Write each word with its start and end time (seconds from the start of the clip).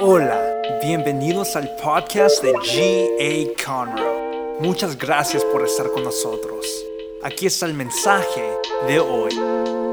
Hola, 0.00 0.40
bienvenidos 0.80 1.56
al 1.56 1.74
podcast 1.74 2.40
de 2.40 2.52
G.A. 2.52 3.64
Conroe. 3.66 4.60
Muchas 4.60 4.96
gracias 4.96 5.42
por 5.46 5.64
estar 5.64 5.90
con 5.90 6.04
nosotros. 6.04 6.64
Aquí 7.24 7.46
está 7.46 7.66
el 7.66 7.74
mensaje 7.74 8.44
de 8.86 9.00
hoy. 9.00 9.87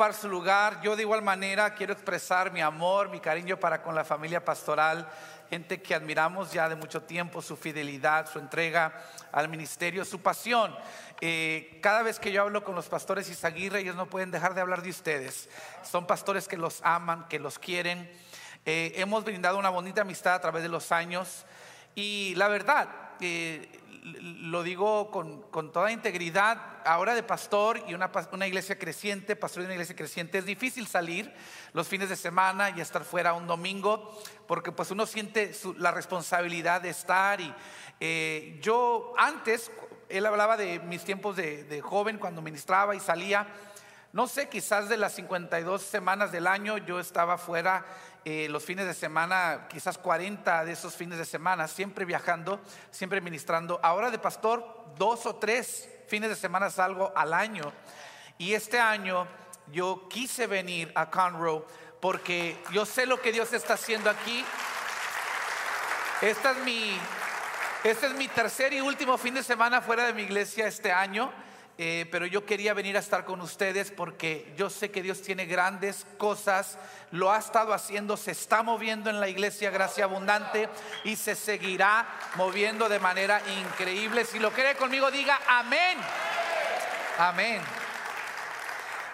Su 0.00 0.30
lugar. 0.30 0.80
Yo 0.80 0.96
de 0.96 1.02
igual 1.02 1.20
manera 1.20 1.74
quiero 1.74 1.92
expresar 1.92 2.50
mi 2.52 2.62
amor, 2.62 3.10
mi 3.10 3.20
cariño 3.20 3.58
para 3.58 3.82
con 3.82 3.94
la 3.94 4.02
familia 4.02 4.42
pastoral, 4.42 5.06
gente 5.50 5.82
que 5.82 5.94
admiramos 5.94 6.52
ya 6.52 6.70
de 6.70 6.74
mucho 6.74 7.02
tiempo, 7.02 7.42
su 7.42 7.54
fidelidad, 7.54 8.26
su 8.26 8.38
entrega 8.38 8.94
al 9.30 9.50
ministerio, 9.50 10.06
su 10.06 10.22
pasión. 10.22 10.74
Eh, 11.20 11.78
cada 11.82 12.02
vez 12.02 12.18
que 12.18 12.32
yo 12.32 12.40
hablo 12.40 12.64
con 12.64 12.74
los 12.74 12.88
pastores 12.88 13.28
Izaguirre, 13.28 13.80
ellos 13.80 13.94
no 13.94 14.06
pueden 14.06 14.30
dejar 14.30 14.54
de 14.54 14.62
hablar 14.62 14.80
de 14.80 14.88
ustedes. 14.88 15.50
Son 15.82 16.06
pastores 16.06 16.48
que 16.48 16.56
los 16.56 16.80
aman, 16.82 17.28
que 17.28 17.38
los 17.38 17.58
quieren. 17.58 18.10
Eh, 18.64 18.92
hemos 18.96 19.22
brindado 19.22 19.58
una 19.58 19.68
bonita 19.68 20.00
amistad 20.00 20.32
a 20.32 20.40
través 20.40 20.62
de 20.62 20.70
los 20.70 20.92
años 20.92 21.44
y 21.94 22.34
la 22.36 22.48
verdad, 22.48 22.88
eh, 23.20 23.79
lo 24.02 24.62
digo 24.62 25.10
con, 25.10 25.42
con, 25.50 25.72
toda 25.72 25.92
integridad, 25.92 26.58
ahora 26.86 27.14
de 27.14 27.22
pastor 27.22 27.82
y 27.86 27.94
una, 27.94 28.10
una, 28.32 28.46
iglesia 28.46 28.78
creciente, 28.78 29.36
pastor 29.36 29.62
de 29.62 29.66
una 29.66 29.74
iglesia 29.74 29.94
creciente, 29.94 30.38
es 30.38 30.46
difícil 30.46 30.86
salir 30.86 31.32
los 31.72 31.86
fines 31.86 32.08
de 32.08 32.16
semana 32.16 32.70
y 32.70 32.80
estar 32.80 33.04
fuera 33.04 33.34
un 33.34 33.46
domingo, 33.46 34.18
porque 34.46 34.72
pues 34.72 34.90
uno 34.90 35.06
siente 35.06 35.52
la 35.76 35.90
responsabilidad 35.90 36.80
de 36.80 36.90
estar. 36.90 37.40
Y 37.40 37.54
eh, 38.00 38.58
yo 38.62 39.12
antes, 39.18 39.70
él 40.08 40.24
hablaba 40.24 40.56
de 40.56 40.80
mis 40.80 41.04
tiempos 41.04 41.36
de, 41.36 41.64
de 41.64 41.80
joven, 41.82 42.18
cuando 42.18 42.40
ministraba 42.40 42.94
y 42.94 43.00
salía, 43.00 43.46
no 44.12 44.26
sé, 44.26 44.48
quizás 44.48 44.88
de 44.88 44.96
las 44.96 45.12
52 45.14 45.82
semanas 45.82 46.32
del 46.32 46.46
año 46.46 46.78
yo 46.78 46.98
estaba 46.98 47.38
fuera 47.38 47.84
eh, 48.24 48.48
los 48.50 48.64
fines 48.64 48.86
de 48.86 48.94
semana, 48.94 49.66
quizás 49.68 49.96
40 49.96 50.64
de 50.64 50.72
esos 50.72 50.94
fines 50.94 51.18
de 51.18 51.24
semana, 51.24 51.66
siempre 51.68 52.04
viajando, 52.04 52.60
siempre 52.90 53.20
ministrando. 53.20 53.80
Ahora 53.82 54.10
de 54.10 54.18
pastor, 54.18 54.94
dos 54.96 55.24
o 55.26 55.36
tres 55.36 55.88
fines 56.06 56.28
de 56.28 56.36
semana 56.36 56.68
salgo 56.70 57.12
al 57.16 57.32
año. 57.32 57.72
Y 58.36 58.54
este 58.54 58.78
año 58.78 59.26
yo 59.72 60.08
quise 60.08 60.46
venir 60.46 60.92
a 60.94 61.10
Conroe 61.10 61.64
porque 62.00 62.62
yo 62.72 62.84
sé 62.84 63.06
lo 63.06 63.20
que 63.20 63.32
Dios 63.32 63.52
está 63.52 63.74
haciendo 63.74 64.10
aquí. 64.10 64.44
Esta 66.20 66.52
es 66.52 66.58
mi, 66.58 66.98
este 67.84 68.06
es 68.06 68.14
mi 68.14 68.28
tercer 68.28 68.72
y 68.72 68.80
último 68.80 69.16
fin 69.16 69.34
de 69.34 69.42
semana 69.42 69.80
fuera 69.80 70.04
de 70.04 70.12
mi 70.12 70.22
iglesia 70.22 70.66
este 70.66 70.92
año. 70.92 71.32
Eh, 71.82 72.04
pero 72.10 72.26
yo 72.26 72.44
quería 72.44 72.74
venir 72.74 72.94
a 72.98 73.00
estar 73.00 73.24
con 73.24 73.40
ustedes 73.40 73.90
porque 73.90 74.52
yo 74.54 74.68
sé 74.68 74.90
que 74.90 75.02
Dios 75.02 75.22
tiene 75.22 75.46
grandes 75.46 76.04
cosas, 76.18 76.76
lo 77.10 77.32
ha 77.32 77.38
estado 77.38 77.72
haciendo, 77.72 78.18
se 78.18 78.32
está 78.32 78.62
moviendo 78.62 79.08
en 79.08 79.18
la 79.18 79.30
iglesia 79.30 79.70
Gracia 79.70 80.04
Abundante 80.04 80.68
y 81.04 81.16
se 81.16 81.34
seguirá 81.34 82.06
moviendo 82.34 82.90
de 82.90 82.98
manera 82.98 83.40
increíble. 83.62 84.26
Si 84.26 84.38
lo 84.38 84.50
cree 84.50 84.74
conmigo, 84.74 85.10
diga 85.10 85.40
amén. 85.48 85.96
Amén. 87.16 87.62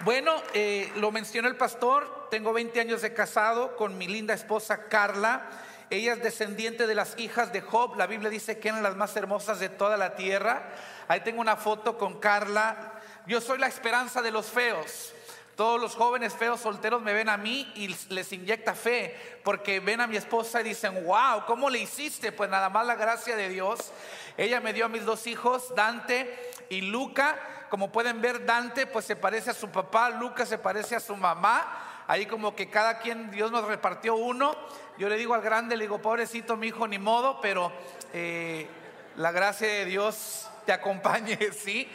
Bueno, 0.01 0.35
eh, 0.53 0.91
lo 0.97 1.13
mencionó 1.13 1.47
el 1.47 1.55
pastor, 1.55 2.27
tengo 2.33 2.53
20 2.53 2.81
años 2.81 3.01
de 3.01 3.15
casado 3.15 3.77
con 3.77 3.97
mi 3.97 4.09
linda 4.09 4.35
esposa 4.35 4.89
Carla. 4.89 5.49
Ella 5.89 6.15
es 6.15 6.23
descendiente 6.23 6.87
de 6.87 6.95
las 6.95 7.19
hijas 7.19 7.53
de 7.53 7.61
Job. 7.61 7.97
La 7.97 8.07
Biblia 8.07 8.29
dice 8.29 8.59
que 8.59 8.69
eran 8.69 8.83
las 8.83 8.97
más 8.97 9.17
hermosas 9.17 9.61
de 9.61 9.69
toda 9.69 9.97
la 9.97 10.17
tierra. 10.17 10.71
Ahí 11.07 11.21
tengo 11.21 11.41
una 11.41 11.57
foto 11.57 11.97
con 11.97 12.19
Carla. 12.19 12.95
Yo 13.27 13.41
soy 13.41 13.59
la 13.59 13.69
esperanza 13.69 14.21
de 14.21 14.33
los 14.33 14.47
feos. 14.47 15.13
Todos 15.57 15.81
los 15.81 15.95
jóvenes 15.95 16.35
feos 16.35 16.61
solteros 16.61 17.01
me 17.01 17.15
ven 17.15 17.31
a 17.31 17.39
mí 17.39 17.73
y 17.77 17.89
les 18.13 18.31
inyecta 18.31 18.75
fe 18.75 19.41
porque 19.43 19.81
ven 19.81 20.03
a 20.03 20.07
mi 20.07 20.17
esposa 20.17 20.61
y 20.61 20.65
dicen, 20.65 21.07
wow, 21.07 21.47
¿cómo 21.47 21.71
le 21.71 21.79
hiciste? 21.79 22.31
Pues 22.31 22.51
nada 22.51 22.69
más 22.69 22.87
la 22.87 22.95
gracia 22.95 23.37
de 23.37 23.49
Dios. 23.49 23.93
Ella 24.37 24.61
me 24.61 24.75
dio 24.75 24.85
a 24.85 24.89
mis 24.89 25.07
dos 25.07 25.27
hijos, 25.27 25.75
Dante 25.75 26.51
y 26.69 26.83
Luca. 26.83 27.39
Como 27.71 27.91
pueden 27.91 28.21
ver, 28.21 28.45
Dante 28.45 28.87
pues 28.87 29.07
se 29.07 29.17
parece 29.17 29.51
a 29.51 29.55
su 29.55 29.71
papá, 29.71 30.11
Luca 30.11 30.45
se 30.45 30.59
parece 30.59 30.97
a 30.97 31.01
su 31.01 31.17
mamá. 31.17 32.05
Ahí 32.07 32.27
como 32.27 32.55
que 32.55 32.69
cada 32.69 32.99
quien, 32.99 33.31
Dios 33.31 33.51
nos 33.51 33.65
repartió 33.65 34.15
uno. 34.15 34.55
Yo 34.99 35.11
le 35.11 35.19
digo 35.19 35.35
al 35.35 35.43
grande, 35.43 35.77
le 35.77 35.85
digo, 35.85 36.01
pobrecito 36.01 36.57
mi 36.57 36.69
hijo, 36.69 36.89
ni 36.89 36.99
modo, 36.99 37.39
pero 37.43 37.71
eh, 38.15 38.67
la 39.17 39.31
gracia 39.31 39.69
de 39.69 39.85
Dios 39.85 40.49
te 40.65 40.73
acompañe, 40.73 41.39
¿sí? 41.53 41.87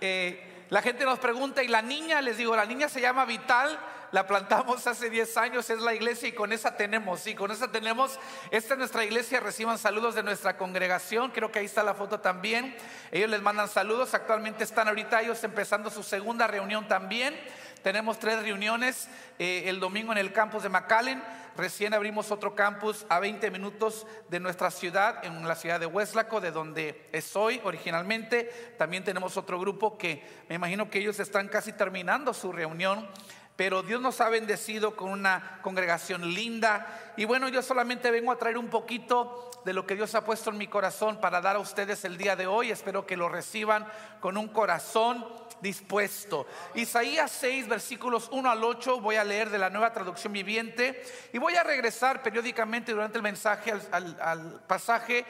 Eh, 0.00 0.64
la 0.70 0.80
gente 0.80 1.04
nos 1.04 1.18
pregunta, 1.18 1.62
¿y 1.62 1.68
la 1.68 1.82
niña? 1.82 2.22
Les 2.22 2.38
digo, 2.38 2.56
la 2.56 2.64
niña 2.64 2.88
se 2.88 3.02
llama 3.02 3.26
Vital, 3.26 3.78
la 4.10 4.26
plantamos 4.26 4.86
hace 4.86 5.10
10 5.10 5.36
años, 5.36 5.68
es 5.68 5.80
la 5.80 5.94
iglesia 5.94 6.28
y 6.28 6.32
con 6.32 6.50
esa 6.50 6.78
tenemos, 6.78 7.20
sí, 7.20 7.34
con 7.34 7.50
esa 7.50 7.70
tenemos. 7.70 8.18
Esta 8.50 8.72
es 8.72 8.78
nuestra 8.78 9.04
iglesia, 9.04 9.40
reciban 9.40 9.76
saludos 9.76 10.14
de 10.14 10.22
nuestra 10.22 10.56
congregación, 10.56 11.32
creo 11.32 11.52
que 11.52 11.58
ahí 11.58 11.66
está 11.66 11.82
la 11.82 11.92
foto 11.92 12.20
también. 12.20 12.74
Ellos 13.12 13.28
les 13.28 13.42
mandan 13.42 13.68
saludos, 13.68 14.14
actualmente 14.14 14.64
están 14.64 14.88
ahorita 14.88 15.20
ellos 15.20 15.44
empezando 15.44 15.90
su 15.90 16.02
segunda 16.02 16.46
reunión 16.46 16.88
también. 16.88 17.38
Tenemos 17.86 18.18
tres 18.18 18.42
reuniones 18.42 19.08
eh, 19.38 19.62
el 19.66 19.78
domingo 19.78 20.10
en 20.10 20.18
el 20.18 20.32
campus 20.32 20.64
de 20.64 20.68
McAllen. 20.68 21.22
Recién 21.56 21.94
abrimos 21.94 22.32
otro 22.32 22.52
campus 22.52 23.06
a 23.08 23.20
20 23.20 23.48
minutos 23.52 24.08
de 24.28 24.40
nuestra 24.40 24.72
ciudad, 24.72 25.24
en 25.24 25.46
la 25.46 25.54
ciudad 25.54 25.78
de 25.78 25.86
Hueslaco, 25.86 26.40
de 26.40 26.50
donde 26.50 27.08
soy 27.22 27.60
originalmente. 27.62 28.74
También 28.76 29.04
tenemos 29.04 29.36
otro 29.36 29.60
grupo 29.60 29.96
que 29.96 30.20
me 30.48 30.56
imagino 30.56 30.90
que 30.90 30.98
ellos 30.98 31.20
están 31.20 31.46
casi 31.46 31.74
terminando 31.74 32.34
su 32.34 32.50
reunión. 32.50 33.08
Pero 33.54 33.84
Dios 33.84 34.00
nos 34.00 34.20
ha 34.20 34.30
bendecido 34.30 34.96
con 34.96 35.10
una 35.10 35.60
congregación 35.62 36.34
linda. 36.34 37.12
Y 37.16 37.24
bueno, 37.24 37.48
yo 37.48 37.62
solamente 37.62 38.10
vengo 38.10 38.32
a 38.32 38.36
traer 38.36 38.58
un 38.58 38.66
poquito 38.66 39.48
de 39.64 39.72
lo 39.72 39.86
que 39.86 39.94
Dios 39.94 40.16
ha 40.16 40.24
puesto 40.24 40.50
en 40.50 40.58
mi 40.58 40.66
corazón 40.66 41.20
para 41.20 41.40
dar 41.40 41.54
a 41.54 41.60
ustedes 41.60 42.04
el 42.04 42.18
día 42.18 42.34
de 42.34 42.48
hoy. 42.48 42.72
Espero 42.72 43.06
que 43.06 43.16
lo 43.16 43.28
reciban 43.28 43.86
con 44.18 44.36
un 44.36 44.48
corazón 44.48 45.24
dispuesto. 45.60 46.46
Isaías 46.74 47.30
6, 47.32 47.68
versículos 47.68 48.28
1 48.32 48.50
al 48.50 48.62
8, 48.62 49.00
voy 49.00 49.16
a 49.16 49.24
leer 49.24 49.50
de 49.50 49.58
la 49.58 49.70
nueva 49.70 49.92
traducción 49.92 50.32
viviente 50.32 51.02
y 51.32 51.38
voy 51.38 51.56
a 51.56 51.62
regresar 51.62 52.22
periódicamente 52.22 52.92
durante 52.92 53.18
el 53.18 53.22
mensaje 53.22 53.72
al, 53.72 53.82
al, 53.92 54.20
al 54.20 54.60
pasaje 54.66 55.24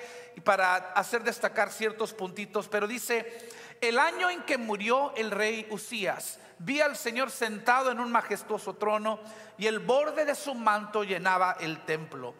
para 0.44 0.76
hacer 0.76 1.22
destacar 1.22 1.70
ciertos 1.70 2.12
puntitos. 2.12 2.68
Pero 2.68 2.86
dice, 2.86 3.48
el 3.80 3.98
año 3.98 4.30
en 4.30 4.42
que 4.42 4.58
murió 4.58 5.14
el 5.16 5.30
rey 5.30 5.66
Usías, 5.70 6.38
vi 6.58 6.80
al 6.80 6.96
Señor 6.96 7.30
sentado 7.30 7.90
en 7.90 8.00
un 8.00 8.10
majestuoso 8.10 8.74
trono 8.74 9.20
y 9.58 9.66
el 9.66 9.78
borde 9.78 10.24
de 10.24 10.34
su 10.34 10.54
manto 10.54 11.04
llenaba 11.04 11.56
el 11.60 11.84
templo. 11.84 12.34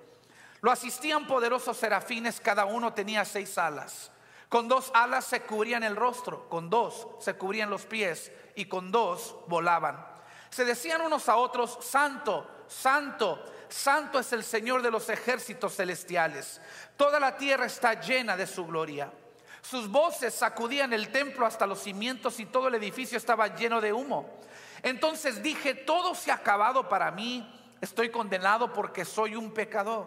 Lo 0.61 0.71
asistían 0.71 1.27
poderosos 1.27 1.77
serafines, 1.77 2.41
cada 2.41 2.65
uno 2.65 2.93
tenía 2.93 3.25
seis 3.25 3.57
alas. 3.59 4.11
Con 4.57 4.69
dos 4.69 4.91
alas 4.95 5.27
se 5.27 5.43
cubrían 5.43 5.83
el 5.83 5.95
rostro, 5.95 6.49
con 6.49 6.71
dos 6.71 7.09
se 7.19 7.35
cubrían 7.35 7.69
los 7.69 7.85
pies 7.85 8.33
y 8.55 8.65
con 8.65 8.91
dos 8.91 9.37
volaban. 9.49 10.03
Se 10.49 10.65
decían 10.65 11.03
unos 11.03 11.29
a 11.29 11.37
otros, 11.37 11.77
Santo, 11.83 12.65
Santo, 12.67 13.45
Santo 13.69 14.19
es 14.19 14.33
el 14.33 14.43
Señor 14.43 14.81
de 14.81 14.91
los 14.91 15.11
ejércitos 15.11 15.77
celestiales. 15.77 16.63
Toda 16.97 17.21
la 17.21 17.37
tierra 17.37 17.67
está 17.67 18.01
llena 18.01 18.35
de 18.35 18.47
su 18.47 18.65
gloria. 18.65 19.13
Sus 19.61 19.91
voces 19.91 20.33
sacudían 20.33 20.95
el 20.95 21.13
templo 21.13 21.45
hasta 21.45 21.67
los 21.67 21.81
cimientos 21.81 22.41
y 22.41 22.47
todo 22.47 22.69
el 22.69 22.77
edificio 22.77 23.19
estaba 23.19 23.55
lleno 23.55 23.83
de 23.83 23.93
humo. 23.93 24.41
Entonces 24.83 25.43
dije, 25.43 25.75
todo 25.75 26.15
se 26.15 26.31
ha 26.31 26.37
acabado 26.37 26.89
para 26.89 27.11
mí, 27.11 27.47
estoy 27.83 28.09
condenado 28.09 28.73
porque 28.73 29.05
soy 29.05 29.37
un 29.37 29.53
pecador. 29.53 30.07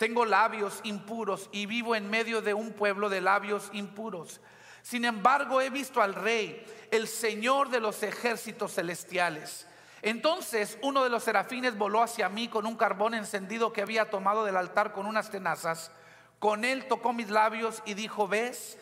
Tengo 0.00 0.24
labios 0.24 0.80
impuros 0.84 1.50
y 1.52 1.66
vivo 1.66 1.94
en 1.94 2.08
medio 2.08 2.40
de 2.40 2.54
un 2.54 2.72
pueblo 2.72 3.10
de 3.10 3.20
labios 3.20 3.68
impuros. 3.74 4.40
Sin 4.80 5.04
embargo, 5.04 5.60
he 5.60 5.68
visto 5.68 6.00
al 6.00 6.14
rey, 6.14 6.64
el 6.90 7.06
Señor 7.06 7.68
de 7.68 7.80
los 7.80 8.02
ejércitos 8.02 8.72
celestiales. 8.72 9.66
Entonces 10.00 10.78
uno 10.80 11.04
de 11.04 11.10
los 11.10 11.24
serafines 11.24 11.76
voló 11.76 12.02
hacia 12.02 12.30
mí 12.30 12.48
con 12.48 12.64
un 12.64 12.76
carbón 12.76 13.12
encendido 13.12 13.74
que 13.74 13.82
había 13.82 14.08
tomado 14.08 14.46
del 14.46 14.56
altar 14.56 14.94
con 14.94 15.04
unas 15.04 15.30
tenazas. 15.30 15.92
Con 16.38 16.64
él 16.64 16.88
tocó 16.88 17.12
mis 17.12 17.28
labios 17.28 17.82
y 17.84 17.92
dijo, 17.92 18.26
¿ves? 18.26 18.78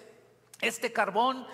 Este 0.61 0.93
carbón 0.93 1.49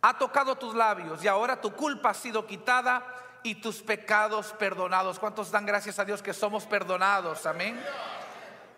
ha 0.00 0.16
tocado 0.16 0.56
tus 0.56 0.74
labios 0.74 1.22
y 1.22 1.28
ahora 1.28 1.60
tu 1.60 1.74
culpa 1.74 2.08
ha 2.08 2.14
sido 2.14 2.46
quitada 2.46 3.04
y 3.42 3.56
tus 3.56 3.82
pecados 3.82 4.54
perdonados. 4.54 5.18
¿Cuántos 5.18 5.50
dan 5.50 5.66
gracias 5.66 5.98
a 5.98 6.06
Dios 6.06 6.22
que 6.22 6.32
somos 6.32 6.64
perdonados? 6.64 7.44
Amén. 7.44 7.78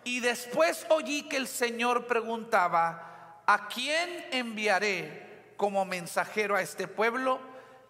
Y 0.09 0.21
después 0.21 0.87
oí 0.89 1.21
que 1.29 1.37
el 1.37 1.47
Señor 1.47 2.07
preguntaba, 2.07 3.43
¿a 3.45 3.67
quién 3.67 4.25
enviaré 4.31 5.53
como 5.55 5.85
mensajero 5.85 6.55
a 6.55 6.63
este 6.63 6.87
pueblo? 6.87 7.39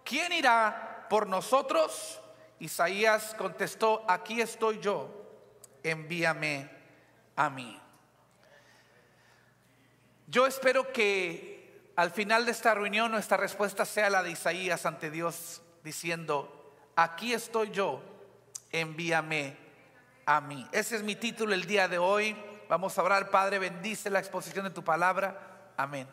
¿Quién 0.03 0.33
irá 0.33 1.07
por 1.09 1.27
nosotros? 1.27 2.19
Isaías 2.59 3.33
contestó, 3.37 4.03
aquí 4.05 4.41
estoy 4.41 4.81
yo, 4.81 5.09
envíame 5.81 6.69
a 7.37 7.49
mí. 7.49 7.79
Yo 10.27 10.45
espero 10.45 10.91
que 10.91 11.93
al 11.95 12.11
final 12.11 12.45
de 12.45 12.51
esta 12.51 12.73
reunión 12.73 13.13
nuestra 13.13 13.37
respuesta 13.37 13.85
sea 13.85 14.09
la 14.09 14.23
de 14.23 14.31
Isaías 14.31 14.85
ante 14.85 15.09
Dios, 15.09 15.61
diciendo, 15.85 16.75
aquí 16.97 17.31
estoy 17.31 17.71
yo, 17.71 18.03
envíame 18.73 19.68
a 20.29 20.41
mí. 20.41 20.63
Ese 20.71 20.95
es 20.95 21.01
mi 21.01 21.15
título 21.15 21.55
el 21.55 21.65
día 21.65 21.87
de 21.87 21.97
hoy. 21.97 22.37
Vamos 22.69 22.95
a 22.95 23.01
orar, 23.01 23.31
Padre, 23.31 23.57
bendice 23.57 24.11
la 24.11 24.19
exposición 24.19 24.63
de 24.63 24.69
tu 24.69 24.83
palabra. 24.83 25.71
Amén. 25.75 26.07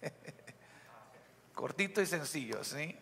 Cortito 1.54 2.00
y 2.00 2.06
sencillo, 2.06 2.64
¿sí? 2.64 2.98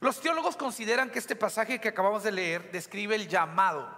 Los 0.00 0.20
teólogos 0.20 0.56
consideran 0.56 1.08
que 1.08 1.20
este 1.20 1.36
pasaje 1.36 1.80
que 1.80 1.90
acabamos 1.90 2.24
de 2.24 2.32
leer 2.32 2.72
describe 2.72 3.14
el 3.14 3.28
llamado 3.28 3.96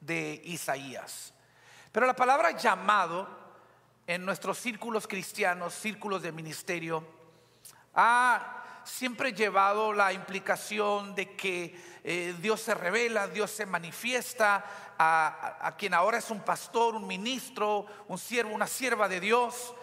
de 0.00 0.42
Isaías. 0.44 1.32
Pero 1.90 2.04
la 2.04 2.14
palabra 2.14 2.50
llamado 2.50 3.26
en 4.06 4.26
nuestros 4.26 4.58
círculos 4.58 5.08
cristianos, 5.08 5.72
círculos 5.72 6.20
de 6.20 6.32
ministerio, 6.32 7.02
ha 7.94 8.73
siempre 8.84 9.32
llevado 9.32 9.92
la 9.92 10.12
implicación 10.12 11.14
de 11.14 11.34
que 11.34 11.74
eh, 12.04 12.34
Dios 12.40 12.60
se 12.60 12.74
revela, 12.74 13.28
Dios 13.28 13.50
se 13.50 13.66
manifiesta 13.66 14.64
a, 14.98 15.56
a, 15.60 15.76
quien 15.76 15.94
ahora 15.94 16.18
es 16.18 16.30
un 16.30 16.40
pastor, 16.40 16.94
un 16.94 17.06
ministro, 17.06 17.86
un 18.08 18.18
siervo, 18.18 18.54
una 18.54 18.66
sierva 18.66 19.08
de 19.08 19.20
Dios. 19.20 19.74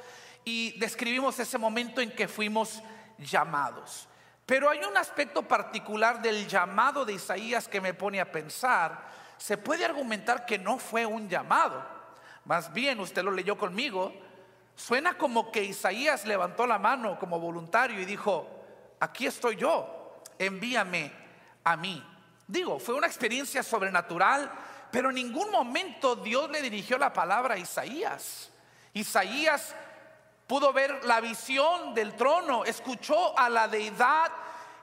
Y 0.44 0.78
describimos 0.80 1.40
ese 1.40 1.58
momento 1.58 2.02
en 2.02 2.12
que 2.12 2.28
fuimos 2.28 2.82
llamados. 3.18 4.08
Pero 4.46 4.70
hay 4.70 4.80
un 4.84 4.98
aspecto 4.98 5.48
particular 5.48 6.22
del 6.22 6.48
llamado 6.48 7.06
de 7.06 7.14
Isaías 7.14 7.68
que 7.68 7.82
me 7.82 7.94
pone 7.94 8.20
a 8.20 8.32
pensar. 8.32 9.08
Se 9.38 9.58
puede 9.58 9.86
argumentar 9.86 10.46
que 10.46 10.58
no 10.58 10.78
fue 10.78 11.06
un 11.06 11.30
llamado 11.30 12.02
más 12.46 12.74
bien, 12.74 13.00
usted 13.00 13.24
lo 13.24 13.32
leyó 13.32 13.58
conmigo, 13.58 14.14
suena 14.76 15.18
como 15.18 15.52
que 15.52 15.64
Isaías 15.64 16.26
levantó 16.26 16.66
la 16.66 16.80
mano 16.80 17.20
como 17.20 17.40
voluntario 17.40 18.00
y 18.00 18.06
dijo, 18.06 18.61
aquí 19.02 19.26
estoy 19.26 19.58
yo, 19.58 20.22
envíame 20.38 21.12
a 21.64 21.76
mí. 21.76 22.02
Digo, 22.48 22.80
fue 22.80 22.96
una 22.96 23.08
experiencia 23.08 23.64
sobrenatural, 23.64 24.50
pero 24.92 25.10
en 25.10 25.16
ningún 25.16 25.50
momento 25.52 26.16
Dios 26.16 26.50
le 26.50 26.62
dirigió 26.62 26.98
la 26.98 27.12
palabra 27.12 27.56
a 27.56 27.58
Isaías. 27.58 28.52
Isaías 28.94 29.76
pudo 30.48 30.72
ver 30.72 31.04
la 31.06 31.20
visión 31.20 31.94
del 31.94 32.16
trono, 32.16 32.64
escuchó 32.64 33.38
a 33.38 33.50
la 33.50 33.68
deidad 33.68 34.32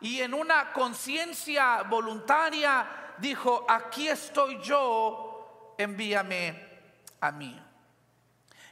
y 0.00 0.20
en 0.20 0.34
una 0.34 0.72
conciencia 0.72 1.82
voluntaria 1.82 3.14
dijo, 3.18 3.66
aquí 3.68 4.08
estoy 4.08 4.60
yo, 4.62 5.74
envíame 5.78 6.68
a 7.20 7.30
mí. 7.30 7.62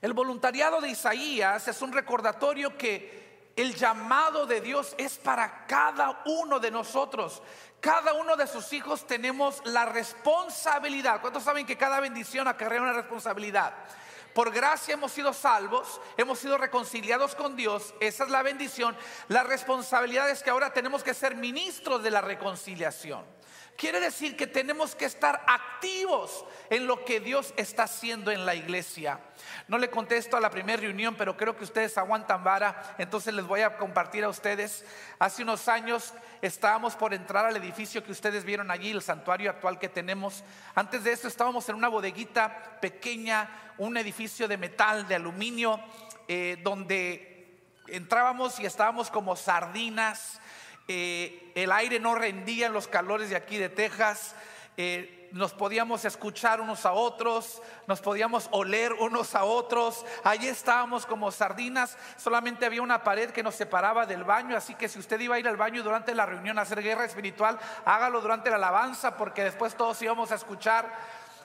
El 0.00 0.12
voluntariado 0.12 0.80
de 0.80 0.90
Isaías 0.90 1.68
es 1.68 1.82
un 1.82 1.92
recordatorio 1.92 2.76
que 2.76 3.25
el 3.56 3.74
llamado 3.74 4.46
de 4.46 4.60
Dios 4.60 4.94
es 4.98 5.16
para 5.16 5.66
cada 5.66 6.22
uno 6.26 6.60
de 6.60 6.70
nosotros. 6.70 7.42
Cada 7.80 8.12
uno 8.12 8.36
de 8.36 8.46
sus 8.46 8.72
hijos 8.74 9.06
tenemos 9.06 9.62
la 9.64 9.86
responsabilidad. 9.86 11.22
¿Cuántos 11.22 11.42
saben 11.42 11.66
que 11.66 11.78
cada 11.78 12.00
bendición 12.00 12.46
acarrea 12.46 12.82
una 12.82 12.92
responsabilidad? 12.92 13.72
Por 14.34 14.50
gracia 14.50 14.92
hemos 14.92 15.12
sido 15.12 15.32
salvos, 15.32 15.98
hemos 16.18 16.38
sido 16.38 16.58
reconciliados 16.58 17.34
con 17.34 17.56
Dios, 17.56 17.94
esa 18.00 18.24
es 18.24 18.30
la 18.30 18.42
bendición. 18.42 18.94
La 19.28 19.42
responsabilidad 19.42 20.28
es 20.28 20.42
que 20.42 20.50
ahora 20.50 20.74
tenemos 20.74 21.02
que 21.02 21.14
ser 21.14 21.36
ministros 21.36 22.02
de 22.02 22.10
la 22.10 22.20
reconciliación. 22.20 23.24
Quiere 23.76 24.00
decir 24.00 24.36
que 24.36 24.46
tenemos 24.46 24.94
que 24.94 25.04
estar 25.04 25.44
activos 25.46 26.46
en 26.70 26.86
lo 26.86 27.04
que 27.04 27.20
Dios 27.20 27.52
está 27.58 27.82
haciendo 27.82 28.30
en 28.30 28.46
la 28.46 28.54
iglesia. 28.54 29.20
No 29.68 29.76
le 29.76 29.90
contesto 29.90 30.36
a 30.36 30.40
la 30.40 30.48
primera 30.48 30.80
reunión, 30.80 31.14
pero 31.14 31.36
creo 31.36 31.56
que 31.56 31.64
ustedes 31.64 31.98
aguantan 31.98 32.42
vara, 32.42 32.94
entonces 32.96 33.34
les 33.34 33.44
voy 33.44 33.60
a 33.60 33.76
compartir 33.76 34.24
a 34.24 34.30
ustedes. 34.30 34.84
Hace 35.18 35.42
unos 35.42 35.68
años 35.68 36.14
estábamos 36.40 36.96
por 36.96 37.12
entrar 37.12 37.44
al 37.44 37.56
edificio 37.56 38.02
que 38.02 38.12
ustedes 38.12 38.44
vieron 38.44 38.70
allí, 38.70 38.90
el 38.90 39.02
santuario 39.02 39.50
actual 39.50 39.78
que 39.78 39.90
tenemos. 39.90 40.42
Antes 40.74 41.04
de 41.04 41.12
eso 41.12 41.28
estábamos 41.28 41.68
en 41.68 41.76
una 41.76 41.88
bodeguita 41.88 42.80
pequeña, 42.80 43.74
un 43.76 43.98
edificio 43.98 44.48
de 44.48 44.56
metal, 44.56 45.06
de 45.06 45.16
aluminio, 45.16 45.78
eh, 46.28 46.58
donde 46.62 47.60
entrábamos 47.88 48.58
y 48.58 48.64
estábamos 48.64 49.10
como 49.10 49.36
sardinas 49.36 50.40
eh, 50.88 51.52
el 51.54 51.72
aire 51.72 51.98
no 52.00 52.14
rendía 52.14 52.66
en 52.66 52.72
los 52.72 52.88
calores 52.88 53.30
de 53.30 53.36
aquí 53.36 53.56
de 53.56 53.68
Texas, 53.68 54.34
eh, 54.76 55.28
nos 55.32 55.52
podíamos 55.52 56.04
escuchar 56.04 56.60
unos 56.60 56.86
a 56.86 56.92
otros, 56.92 57.62
nos 57.86 58.00
podíamos 58.00 58.48
oler 58.52 58.92
unos 58.92 59.34
a 59.34 59.44
otros, 59.44 60.04
allí 60.22 60.48
estábamos 60.48 61.06
como 61.06 61.32
sardinas, 61.32 61.96
solamente 62.16 62.66
había 62.66 62.82
una 62.82 63.02
pared 63.02 63.30
que 63.30 63.42
nos 63.42 63.54
separaba 63.54 64.06
del 64.06 64.24
baño, 64.24 64.56
así 64.56 64.74
que 64.74 64.88
si 64.88 64.98
usted 64.98 65.20
iba 65.20 65.36
a 65.36 65.38
ir 65.38 65.48
al 65.48 65.56
baño 65.56 65.82
durante 65.82 66.14
la 66.14 66.26
reunión 66.26 66.58
a 66.58 66.62
hacer 66.62 66.82
guerra 66.82 67.04
espiritual, 67.04 67.58
hágalo 67.84 68.20
durante 68.20 68.50
la 68.50 68.56
alabanza, 68.56 69.16
porque 69.16 69.44
después 69.44 69.74
todos 69.74 70.00
íbamos 70.02 70.30
a 70.30 70.36
escuchar 70.36 70.90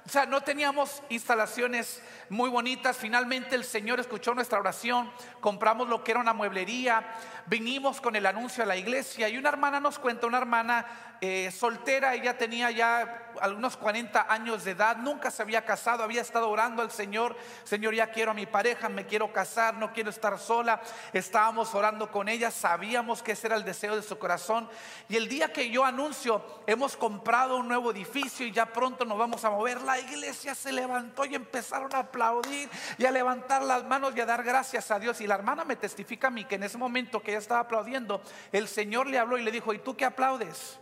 o 0.05 0.09
sea, 0.09 0.25
no 0.25 0.41
teníamos 0.41 1.03
instalaciones 1.09 2.01
muy 2.29 2.49
bonitas. 2.49 2.97
Finalmente 2.97 3.55
el 3.55 3.63
Señor 3.63 3.99
escuchó 3.99 4.33
nuestra 4.33 4.59
oración, 4.59 5.11
compramos 5.39 5.88
lo 5.89 6.03
que 6.03 6.11
era 6.11 6.19
una 6.19 6.33
mueblería, 6.33 7.05
vinimos 7.45 8.01
con 8.01 8.15
el 8.15 8.25
anuncio 8.25 8.63
a 8.63 8.67
la 8.67 8.77
iglesia 8.77 9.29
y 9.29 9.38
una 9.38 9.49
hermana 9.49 9.79
nos 9.79 9.99
cuenta, 9.99 10.27
una 10.27 10.38
hermana 10.38 10.85
eh, 11.23 11.51
soltera, 11.51 12.15
ella 12.15 12.38
tenía 12.38 12.71
ya 12.71 13.31
algunos 13.39 13.77
40 13.77 14.25
años 14.27 14.63
de 14.63 14.71
edad, 14.71 14.97
nunca 14.97 15.31
se 15.31 15.41
había 15.41 15.63
casado, 15.63 16.03
había 16.03 16.21
estado 16.21 16.49
orando 16.49 16.81
al 16.81 16.91
Señor, 16.91 17.35
Señor, 17.63 17.93
ya 17.93 18.07
quiero 18.07 18.31
a 18.31 18.33
mi 18.33 18.45
pareja, 18.45 18.89
me 18.89 19.05
quiero 19.05 19.31
casar, 19.31 19.75
no 19.75 19.93
quiero 19.93 20.09
estar 20.09 20.38
sola. 20.39 20.81
Estábamos 21.13 21.73
orando 21.75 22.11
con 22.11 22.27
ella, 22.27 22.51
sabíamos 22.51 23.21
que 23.21 23.33
ese 23.33 23.47
era 23.47 23.55
el 23.55 23.63
deseo 23.63 23.95
de 23.95 24.01
su 24.01 24.17
corazón. 24.17 24.69
Y 25.09 25.15
el 25.15 25.27
día 25.27 25.53
que 25.53 25.69
yo 25.69 25.85
anuncio, 25.85 26.43
hemos 26.67 26.97
comprado 26.97 27.57
un 27.57 27.67
nuevo 27.67 27.91
edificio 27.91 28.45
y 28.45 28.51
ya 28.51 28.65
pronto 28.65 29.05
nos 29.05 29.17
vamos 29.17 29.45
a 29.45 29.49
mover, 29.49 29.81
la 29.81 29.99
iglesia 29.99 30.55
se 30.55 30.71
levantó 30.71 31.25
y 31.25 31.35
empezaron 31.35 31.93
a 31.95 31.99
aplaudir 31.99 32.69
y 32.97 33.05
a 33.05 33.11
levantar 33.11 33.61
las 33.63 33.83
manos 33.85 34.13
y 34.15 34.21
a 34.21 34.25
dar 34.25 34.43
gracias 34.43 34.91
a 34.91 34.99
Dios. 34.99 35.21
Y 35.21 35.27
la 35.27 35.35
hermana 35.35 35.65
me 35.65 35.75
testifica 35.75 36.27
a 36.27 36.31
mí 36.31 36.45
que 36.45 36.55
en 36.55 36.63
ese 36.63 36.77
momento 36.77 37.21
que 37.21 37.30
ella 37.31 37.39
estaba 37.39 37.61
aplaudiendo, 37.61 38.21
el 38.51 38.67
Señor 38.67 39.07
le 39.07 39.19
habló 39.19 39.37
y 39.37 39.43
le 39.43 39.51
dijo, 39.51 39.73
¿y 39.73 39.79
tú 39.79 39.95
qué 39.95 40.05
aplaudes? 40.05 40.79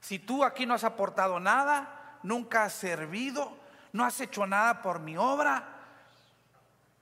Si 0.00 0.18
tú 0.18 0.44
aquí 0.44 0.66
no 0.66 0.74
has 0.74 0.84
aportado 0.84 1.38
nada, 1.38 2.18
nunca 2.22 2.64
has 2.64 2.72
servido, 2.72 3.56
no 3.92 4.04
has 4.04 4.20
hecho 4.20 4.46
nada 4.46 4.82
por 4.82 5.00
mi 5.00 5.16
obra, 5.16 5.64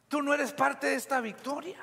tú 0.09 0.23
no 0.23 0.35
eres 0.35 0.53
parte 0.53 0.89
de 0.89 0.97
esta 0.97 1.21
victoria. 1.21 1.79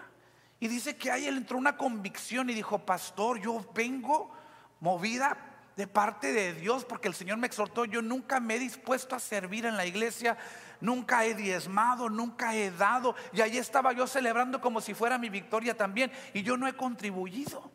Y 0.60 0.68
dice 0.68 0.98
que 0.98 1.12
ahí 1.12 1.28
él 1.28 1.38
entró 1.38 1.58
una 1.58 1.78
convicción 1.78 2.50
y 2.50 2.54
dijo, 2.54 2.80
pastor, 2.80 3.40
yo 3.40 3.66
vengo 3.74 4.32
movida 4.80 5.38
de 5.76 5.88
parte 5.88 6.32
de 6.32 6.54
Dios 6.54 6.86
porque 6.86 7.08
el 7.08 7.14
Señor 7.14 7.38
me 7.38 7.48
exhortó, 7.48 7.86
yo 7.86 8.02
nunca 8.02 8.40
me 8.40 8.56
he 8.56 8.60
dispuesto 8.60 9.16
a 9.16 9.20
servir 9.20 9.66
en 9.66 9.78
la 9.78 9.86
iglesia, 9.86 10.38
nunca 10.82 11.26
he 11.26 11.36
diezmado, 11.36 12.10
nunca 12.10 12.56
he 12.56 12.72
dado. 12.72 13.16
Y 13.34 13.42
ahí 13.42 13.58
estaba 13.58 13.94
yo 13.94 14.08
celebrando 14.08 14.62
como 14.62 14.82
si 14.82 14.94
fuera 14.94 15.18
mi 15.18 15.30
victoria 15.30 15.76
también 15.76 16.12
y 16.34 16.44
yo 16.44 16.58
no 16.58 16.68
he 16.68 16.74
contribuido. 16.76 17.72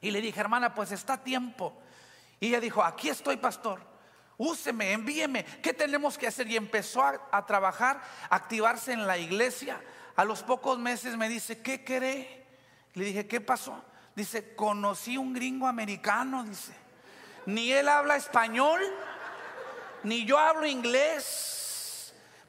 Y 0.00 0.10
le 0.10 0.20
dije, 0.20 0.40
hermana, 0.40 0.74
pues 0.74 0.92
está 0.92 1.22
tiempo 1.22 1.80
y 2.40 2.48
ella 2.48 2.60
dijo, 2.60 2.82
aquí 2.82 3.10
estoy, 3.10 3.36
pastor. 3.36 3.80
Úseme, 4.38 4.92
envíeme. 4.92 5.44
¿Qué 5.44 5.74
tenemos 5.74 6.16
que 6.16 6.26
hacer? 6.26 6.48
Y 6.48 6.56
empezó 6.56 7.02
a, 7.04 7.46
trabajar, 7.46 8.00
a 8.30 8.36
activarse 8.36 8.92
en 8.94 9.06
la 9.06 9.18
iglesia. 9.18 9.78
A 10.16 10.24
los 10.24 10.42
pocos 10.42 10.78
meses 10.78 11.18
me 11.18 11.28
dice, 11.28 11.60
¿qué 11.60 11.84
cree? 11.84 12.46
Le 12.94 13.04
dije, 13.04 13.26
¿qué 13.26 13.42
pasó? 13.42 13.84
Dice, 14.16 14.54
conocí 14.54 15.18
un 15.18 15.34
gringo 15.34 15.66
americano, 15.66 16.42
dice. 16.44 16.72
Ni 17.44 17.70
él 17.70 17.88
habla 17.88 18.16
español, 18.16 18.80
ni 20.02 20.24
yo 20.24 20.38
hablo 20.38 20.66
inglés, 20.66 21.59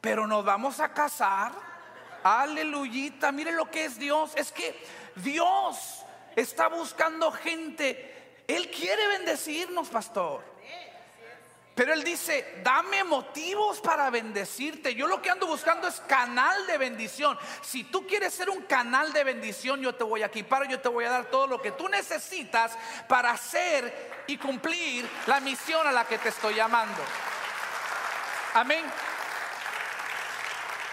pero 0.01 0.27
nos 0.27 0.43
vamos 0.43 0.79
a 0.79 0.93
casar. 0.93 1.53
Aleluyita, 2.23 3.31
mire 3.31 3.51
lo 3.51 3.71
que 3.71 3.85
es 3.85 3.97
Dios. 3.97 4.33
Es 4.35 4.51
que 4.51 4.83
Dios 5.15 6.03
está 6.35 6.67
buscando 6.67 7.31
gente 7.31 8.11
él 8.55 8.69
quiere 8.69 9.07
bendecirnos, 9.07 9.87
pastor. 9.87 10.43
Pero 11.73 11.93
Él 11.93 12.03
dice, 12.03 12.59
dame 12.63 13.03
motivos 13.05 13.79
para 13.79 14.09
bendecirte. 14.09 14.93
Yo 14.93 15.07
lo 15.07 15.21
que 15.21 15.29
ando 15.29 15.47
buscando 15.47 15.87
es 15.87 16.01
canal 16.01 16.67
de 16.67 16.77
bendición. 16.77 17.39
Si 17.61 17.85
tú 17.85 18.05
quieres 18.05 18.33
ser 18.33 18.49
un 18.49 18.63
canal 18.63 19.13
de 19.13 19.23
bendición, 19.23 19.79
yo 19.79 19.95
te 19.95 20.03
voy 20.03 20.21
a 20.21 20.25
equipar, 20.25 20.67
yo 20.67 20.81
te 20.81 20.89
voy 20.89 21.05
a 21.05 21.11
dar 21.11 21.25
todo 21.25 21.47
lo 21.47 21.61
que 21.61 21.71
tú 21.71 21.87
necesitas 21.87 22.77
para 23.07 23.31
hacer 23.31 24.23
y 24.27 24.37
cumplir 24.37 25.09
la 25.27 25.39
misión 25.39 25.87
a 25.87 25.93
la 25.93 26.05
que 26.05 26.17
te 26.17 26.27
estoy 26.27 26.55
llamando. 26.55 27.01
Amén. 28.53 28.83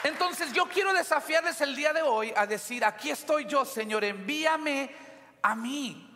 Entonces 0.09 0.55
yo 0.55 0.67
quiero 0.67 0.95
desafiarles 0.95 1.61
el 1.61 1.77
día 1.77 1.93
de 1.93 2.01
hoy 2.01 2.33
a 2.35 2.47
decir, 2.47 2.83
aquí 2.83 3.11
estoy 3.11 3.45
yo, 3.45 3.67
Señor, 3.67 4.05
envíame 4.05 4.91
a 5.43 5.55
mí. 5.55 6.07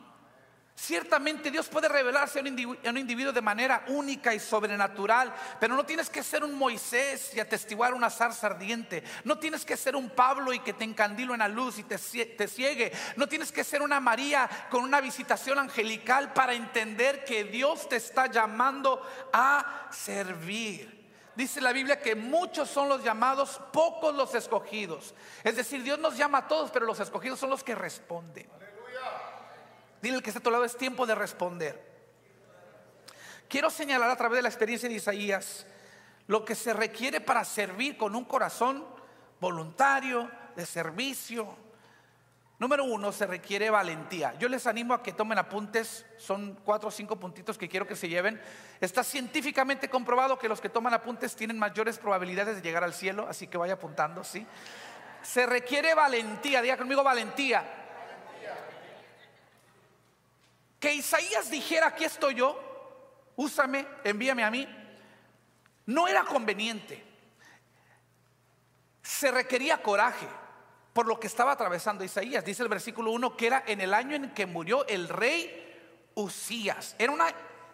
Ciertamente 0.75 1.51
Dios 1.51 1.69
puede 1.69 1.89
revelarse 1.91 2.39
a 2.39 2.43
un, 2.43 2.97
individuo, 2.97 3.33
de 3.33 3.43
manera 3.43 3.85
única 3.89 4.33
y 4.33 4.41
sobrenatural, 4.41 5.33
pero 5.61 5.77
no 5.77 5.85
tienes 5.85 6.09
que 6.09 6.23
ser 6.23 6.43
un 6.43 6.55
Moisés 6.55 7.33
y 7.35 7.41
atestiguar 7.41 7.93
una 7.93 8.09
zarza 8.09 8.47
ardiente. 8.47 9.05
No 9.25 9.39
tienes 9.39 9.67
que 9.67 9.77
ser 9.77 9.95
un 9.95 10.09
Pablo 10.09 10.55
y 10.55 10.61
que 10.61 10.73
te 10.73 10.85
encandilo 10.85 11.35
en 11.35 11.41
la 11.41 11.49
luz 11.49 11.79
y 11.79 11.85
te, 11.85 11.99
te 11.99 12.49
ciegue. 12.49 12.93
No 13.17 13.29
tienes 13.29 13.53
que 13.53 13.63
ser 13.63 13.83
una 13.83 14.01
María 14.01 14.49
con 14.71 14.83
una 14.83 15.03
visitación 15.03 15.59
angelical 15.59 16.33
para 16.33 16.55
entender 16.55 17.27
que 17.27 17.45
Dios 17.45 17.91
te 17.91 17.97
está 17.97 18.29
llamando 18.29 19.07
a 19.35 19.91
servir. 19.91 21.02
Dice 21.35 21.61
la 21.61 21.73
Biblia 21.73 22.01
que 22.01 22.15
muchos 22.15 22.69
son 22.69 22.89
los 22.89 23.03
llamados, 23.03 23.61
pocos 23.73 24.15
los 24.15 24.35
escogidos. 24.35 25.15
Es 25.43 25.57
decir, 25.57 25.83
Dios 25.83 25.99
nos 25.99 26.17
llama 26.17 26.39
a 26.39 26.49
todos, 26.49 26.71
pero 26.71 26.85
los 26.85 27.01
escogidos 27.01 27.39
son 27.41 27.51
los 27.51 27.65
que 27.65 27.75
responden. 27.75 28.49
Dile 30.03 30.21
que 30.21 30.31
está 30.31 30.41
a 30.41 30.43
tu 30.43 30.51
lado, 30.51 30.65
es 30.65 30.77
tiempo 30.77 31.07
de 31.07 31.15
responder. 31.15 31.93
Quiero 33.49 33.71
señalar 33.71 34.11
a 34.11 34.17
través 34.17 34.37
de 34.37 34.43
la 34.43 34.49
experiencia 34.49 34.89
de 34.89 34.97
Isaías 34.97 35.67
lo 36.27 36.45
que 36.45 36.55
se 36.55 36.73
requiere 36.73 37.21
para 37.21 37.45
servir 37.45 37.97
con 37.97 38.15
un 38.15 38.25
corazón 38.25 38.85
voluntario, 39.41 40.31
de 40.57 40.67
servicio. 40.67 41.57
Número 42.63 42.85
uno, 42.85 43.11
se 43.11 43.27
requiere 43.27 43.71
valentía. 43.71 44.35
Yo 44.39 44.49
les 44.49 44.69
animo 44.69 44.95
a 44.95 45.03
que 45.03 45.13
tomen 45.13 45.37
apuntes, 45.37 46.07
son 46.17 46.61
cuatro 46.65 46.91
o 46.91 46.93
cinco 46.93 47.17
puntitos 47.17 47.59
que 47.59 47.69
quiero 47.69 47.89
que 47.89 47.97
se 47.97 48.09
lleven. 48.09 48.41
Está 48.81 49.03
científicamente 49.03 49.91
comprobado 49.91 50.39
que 50.39 50.49
los 50.49 50.61
que 50.61 50.69
toman 50.69 50.95
apuntes 50.95 51.35
tienen 51.35 51.59
mayores 51.59 51.99
probabilidades 51.99 52.55
de 52.55 52.63
llegar 52.63 52.85
al 52.85 52.95
cielo, 52.95 53.27
así 53.29 53.49
que 53.49 53.59
vaya 53.59 53.75
apuntando, 53.75 54.23
¿sí? 54.23 54.47
Se 55.23 55.45
requiere 55.45 55.93
valentía, 55.93 56.63
diga 56.63 56.77
conmigo 56.77 57.03
valentía 57.03 57.65
que 60.79 60.95
Isaías 60.95 61.51
dijera, 61.51 61.89
aquí 61.89 62.05
estoy 62.05 62.37
yo, 62.37 63.27
úsame, 63.35 63.85
envíame 64.05 64.45
a 64.45 64.53
mí, 64.53 64.69
no 65.87 66.07
era 66.07 66.23
conveniente. 66.23 67.05
Se 69.03 69.33
requería 69.33 69.83
coraje 69.83 70.42
por 70.93 71.07
lo 71.07 71.19
que 71.19 71.27
estaba 71.27 71.53
atravesando 71.53 72.05
Isaías. 72.05 72.45
Dice 72.45 72.63
el 72.63 72.69
versículo 72.69 73.11
1 73.13 73.37
que 73.37 73.47
era 73.47 73.65
en 73.67 73.81
el 73.81 73.95
año 73.95 74.17
en 74.17 74.35
que 74.35 74.47
murió 74.47 74.87
el 74.87 75.09
rey 75.09 75.59
Usías. 76.15 76.95
Era 76.99 77.13
una 77.13 77.29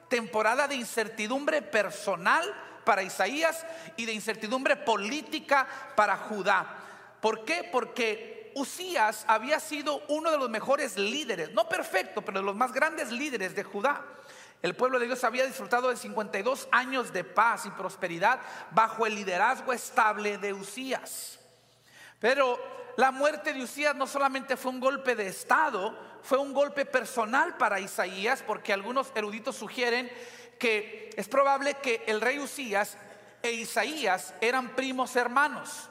temporada 0.09 0.69
de 0.69 0.77
incertidumbre 0.77 1.63
personal 1.63 2.45
para 2.85 3.03
Isaías 3.03 3.67
y 3.97 4.07
de 4.07 4.13
incertidumbre 4.13 4.77
política 4.77 5.67
para 5.97 6.17
Judá. 6.17 6.77
¿Por 7.21 7.45
qué? 7.45 7.69
Porque 7.71 8.53
Usías 8.55 9.25
había 9.29 9.61
sido 9.61 10.03
uno 10.09 10.31
de 10.31 10.39
los 10.39 10.49
mejores 10.49 10.97
líderes, 10.97 11.53
no 11.53 11.69
perfecto, 11.69 12.23
pero 12.23 12.41
de 12.41 12.47
los 12.47 12.57
más 12.57 12.73
grandes 12.73 13.11
líderes 13.11 13.55
de 13.55 13.65
Judá. 13.65 14.05
El 14.63 14.75
pueblo 14.75 14.99
de 14.99 15.07
Dios 15.07 15.23
había 15.23 15.47
disfrutado 15.47 15.89
de 15.89 15.97
52 15.97 16.69
años 16.73 17.13
de 17.13 17.23
paz 17.23 17.67
y 17.67 17.71
prosperidad 17.71 18.41
bajo 18.71 19.07
el 19.07 19.15
liderazgo 19.15 19.73
estable 19.73 20.39
de 20.39 20.53
Usías. 20.53 21.39
Pero 22.21 22.59
la 22.97 23.11
muerte 23.11 23.53
de 23.53 23.63
Usías 23.63 23.95
no 23.95 24.07
solamente 24.07 24.57
fue 24.57 24.73
un 24.73 24.81
golpe 24.81 25.15
de 25.15 25.29
Estado, 25.29 25.97
fue 26.23 26.39
un 26.39 26.53
golpe 26.53 26.85
personal 26.85 27.57
para 27.57 27.81
Isaías, 27.81 28.43
porque 28.47 28.73
algunos 28.73 29.13
eruditos 29.15 29.57
sugieren 29.57 30.11
que 30.59 31.11
es 31.17 31.29
probable 31.29 31.75
que 31.75 32.03
el 32.07 32.21
rey 32.21 32.39
Usías 32.39 32.97
e 33.43 33.53
Isaías 33.53 34.35
eran 34.41 34.75
primos 34.75 35.15
hermanos. 35.17 35.89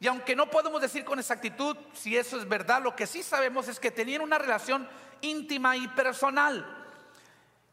Y 0.00 0.06
aunque 0.06 0.34
no 0.34 0.50
podemos 0.50 0.80
decir 0.80 1.04
con 1.04 1.18
exactitud 1.18 1.76
si 1.92 2.16
eso 2.16 2.38
es 2.38 2.48
verdad, 2.48 2.82
lo 2.82 2.96
que 2.96 3.06
sí 3.06 3.22
sabemos 3.22 3.68
es 3.68 3.78
que 3.78 3.90
tenían 3.90 4.22
una 4.22 4.38
relación 4.38 4.88
íntima 5.20 5.76
y 5.76 5.86
personal. 5.88 6.78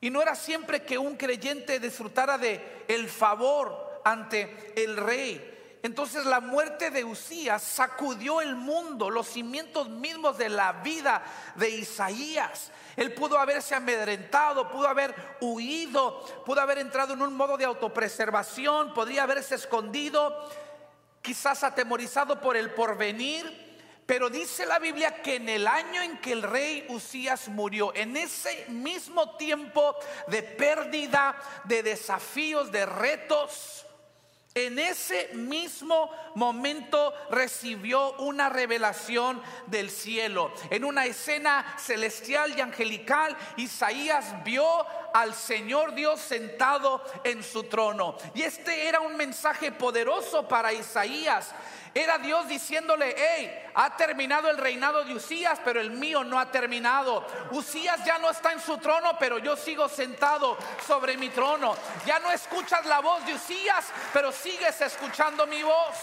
Y 0.01 0.09
no 0.09 0.21
era 0.21 0.35
siempre 0.35 0.83
que 0.83 0.97
un 0.97 1.15
creyente 1.15 1.79
disfrutara 1.79 2.37
de 2.37 2.83
el 2.89 3.09
favor 3.09 4.01
ante 4.03 4.73
el 4.75 4.97
rey. 4.97 5.56
Entonces 5.83 6.25
la 6.25 6.39
muerte 6.39 6.89
de 6.89 7.03
Usías 7.03 7.61
sacudió 7.61 8.41
el 8.41 8.55
mundo, 8.55 9.09
los 9.09 9.27
cimientos 9.27 9.89
mismos 9.89 10.37
de 10.37 10.49
la 10.49 10.73
vida 10.73 11.23
de 11.55 11.69
Isaías. 11.69 12.71
Él 12.95 13.13
pudo 13.13 13.37
haberse 13.37 13.75
amedrentado, 13.75 14.69
pudo 14.69 14.87
haber 14.87 15.13
huido, 15.39 16.21
pudo 16.45 16.61
haber 16.61 16.79
entrado 16.79 17.13
en 17.13 17.21
un 17.21 17.35
modo 17.35 17.57
de 17.57 17.65
autopreservación, 17.65 18.93
podría 18.93 19.23
haberse 19.23 19.55
escondido 19.55 20.49
quizás 21.21 21.63
atemorizado 21.63 22.39
por 22.39 22.55
el 22.55 22.71
porvenir, 22.71 23.67
pero 24.05 24.29
dice 24.29 24.65
la 24.65 24.79
Biblia 24.79 25.21
que 25.21 25.35
en 25.35 25.49
el 25.49 25.67
año 25.67 26.01
en 26.01 26.17
que 26.19 26.31
el 26.31 26.41
rey 26.41 26.85
Usías 26.89 27.49
murió, 27.49 27.93
en 27.93 28.15
ese 28.15 28.65
mismo 28.69 29.35
tiempo 29.35 29.95
de 30.27 30.41
pérdida, 30.41 31.35
de 31.65 31.83
desafíos, 31.83 32.71
de 32.71 32.85
retos, 32.85 33.85
en 34.65 34.79
ese 34.79 35.29
mismo 35.33 36.09
momento 36.35 37.13
recibió 37.29 38.13
una 38.13 38.49
revelación 38.49 39.41
del 39.67 39.89
cielo. 39.89 40.51
En 40.69 40.83
una 40.83 41.05
escena 41.05 41.75
celestial 41.77 42.57
y 42.57 42.61
angelical, 42.61 43.37
Isaías 43.57 44.43
vio 44.43 44.65
al 45.17 45.33
Señor 45.33 45.95
Dios 45.95 46.19
sentado 46.19 47.03
en 47.23 47.43
su 47.43 47.63
trono. 47.63 48.15
Y 48.35 48.43
este 48.43 48.87
era 48.87 48.99
un 48.99 49.17
mensaje 49.17 49.71
poderoso 49.71 50.47
para 50.47 50.71
Isaías. 50.71 51.55
Era 51.91 52.19
Dios 52.19 52.47
diciéndole, 52.47 53.15
hey, 53.17 53.71
ha 53.73 53.97
terminado 53.97 54.47
el 54.47 54.59
reinado 54.59 55.03
de 55.03 55.15
Usías, 55.15 55.59
pero 55.65 55.81
el 55.81 55.89
mío 55.89 56.23
no 56.23 56.39
ha 56.39 56.51
terminado. 56.51 57.25
Usías 57.49 58.05
ya 58.05 58.19
no 58.19 58.29
está 58.29 58.51
en 58.51 58.59
su 58.59 58.77
trono, 58.77 59.17
pero 59.17 59.39
yo 59.39 59.57
sigo 59.57 59.89
sentado 59.89 60.55
sobre 60.85 61.17
mi 61.17 61.29
trono. 61.29 61.75
Ya 62.05 62.19
no 62.19 62.31
escuchas 62.31 62.85
la 62.85 62.99
voz 62.99 63.25
de 63.25 63.33
Usías, 63.33 63.87
pero 64.13 64.31
sigues 64.31 64.79
escuchando 64.81 65.47
mi 65.47 65.63
voz. 65.63 65.95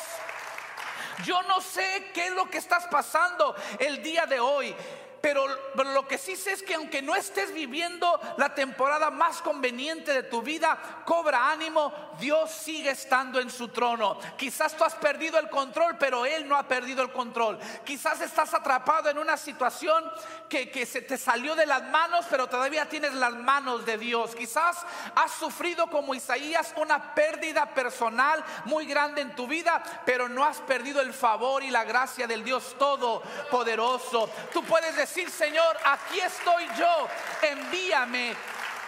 Yo 1.25 1.41
no 1.45 1.61
sé 1.61 2.11
qué 2.13 2.27
es 2.27 2.33
lo 2.33 2.51
que 2.51 2.59
estás 2.59 2.89
pasando 2.89 3.55
el 3.79 4.03
día 4.03 4.27
de 4.27 4.41
hoy. 4.41 4.75
Pero, 5.25 5.47
lo 5.75 6.07
que 6.07 6.19
sí 6.19 6.37
sé 6.37 6.53
es 6.53 6.63
que 6.63 6.75
aunque 6.75 7.01
no 7.01 7.17
estés 7.17 7.55
viviendo 7.55 8.21
la 8.37 8.55
temporada 8.55 9.11
más 9.11 9.41
conveniente 9.41 10.13
de 10.13 10.25
tu 10.25 10.43
vida, 10.43 10.79
cobra 11.07 11.51
ánimo, 11.51 11.95
Dios 12.21 12.51
sigue 12.51 12.91
estando 12.91 13.41
en 13.41 13.49
su 13.49 13.69
trono. 13.69 14.19
Quizás 14.37 14.77
tú 14.77 14.85
has 14.85 14.95
perdido 14.97 15.39
el 15.39 15.49
control, 15.49 15.97
pero 15.99 16.27
Él 16.27 16.47
no 16.47 16.59
ha 16.59 16.69
perdido 16.69 17.03
el 17.03 17.11
control. 17.11 17.59
Quizás 17.87 18.21
estás 18.21 18.53
atrapado 18.53 19.09
en 19.09 19.17
una 19.17 19.39
situación 19.39 20.05
que, 20.47 20.71
que 20.71 20.85
se 20.85 21.01
te 21.01 21.17
salió 21.17 21.55
de 21.55 21.65
las 21.65 21.85
manos, 21.85 22.27
pero 22.29 22.47
todavía 22.47 22.87
tienes 22.87 23.15
las 23.15 23.33
manos 23.33 23.87
de 23.87 23.97
Dios. 23.97 24.35
Quizás 24.35 24.77
has 25.15 25.33
sufrido 25.33 25.87
como 25.87 26.15
Isaías 26.15 26.75
una 26.77 27.15
pérdida 27.15 27.73
personal 27.73 28.45
muy 28.67 28.85
grande 28.85 29.23
en 29.23 29.35
tu 29.35 29.47
vida, 29.47 29.83
pero 30.05 30.29
no 30.29 30.45
has 30.45 30.59
perdido 30.59 31.01
el 31.01 31.15
favor 31.15 31.63
y 31.63 31.71
la 31.71 31.85
gracia 31.85 32.27
del 32.27 32.45
Dios 32.45 32.77
Todopoderoso. 32.79 34.29
Tú 34.53 34.63
puedes 34.65 34.95
decir, 34.95 35.14
decir, 35.15 35.31
Señor, 35.31 35.77
aquí 35.85 36.19
estoy 36.19 36.67
yo, 36.77 37.09
envíame 37.41 38.35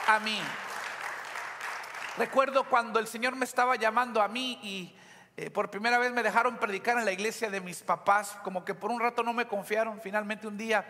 a 0.08 0.18
mí. 0.18 0.40
Recuerdo 2.18 2.64
cuando 2.64 2.98
el 2.98 3.06
Señor 3.06 3.36
me 3.36 3.44
estaba 3.44 3.76
llamando 3.76 4.20
a 4.20 4.26
mí 4.26 4.58
y 4.60 4.96
eh, 5.36 5.50
por 5.50 5.70
primera 5.70 5.98
vez 5.98 6.10
me 6.10 6.24
dejaron 6.24 6.56
predicar 6.56 6.98
en 6.98 7.04
la 7.04 7.12
iglesia 7.12 7.48
de 7.48 7.60
mis 7.60 7.80
papás, 7.80 8.38
como 8.42 8.64
que 8.64 8.74
por 8.74 8.90
un 8.90 8.98
rato 8.98 9.22
no 9.22 9.32
me 9.32 9.46
confiaron, 9.46 10.00
finalmente 10.00 10.48
un 10.48 10.58
día 10.58 10.84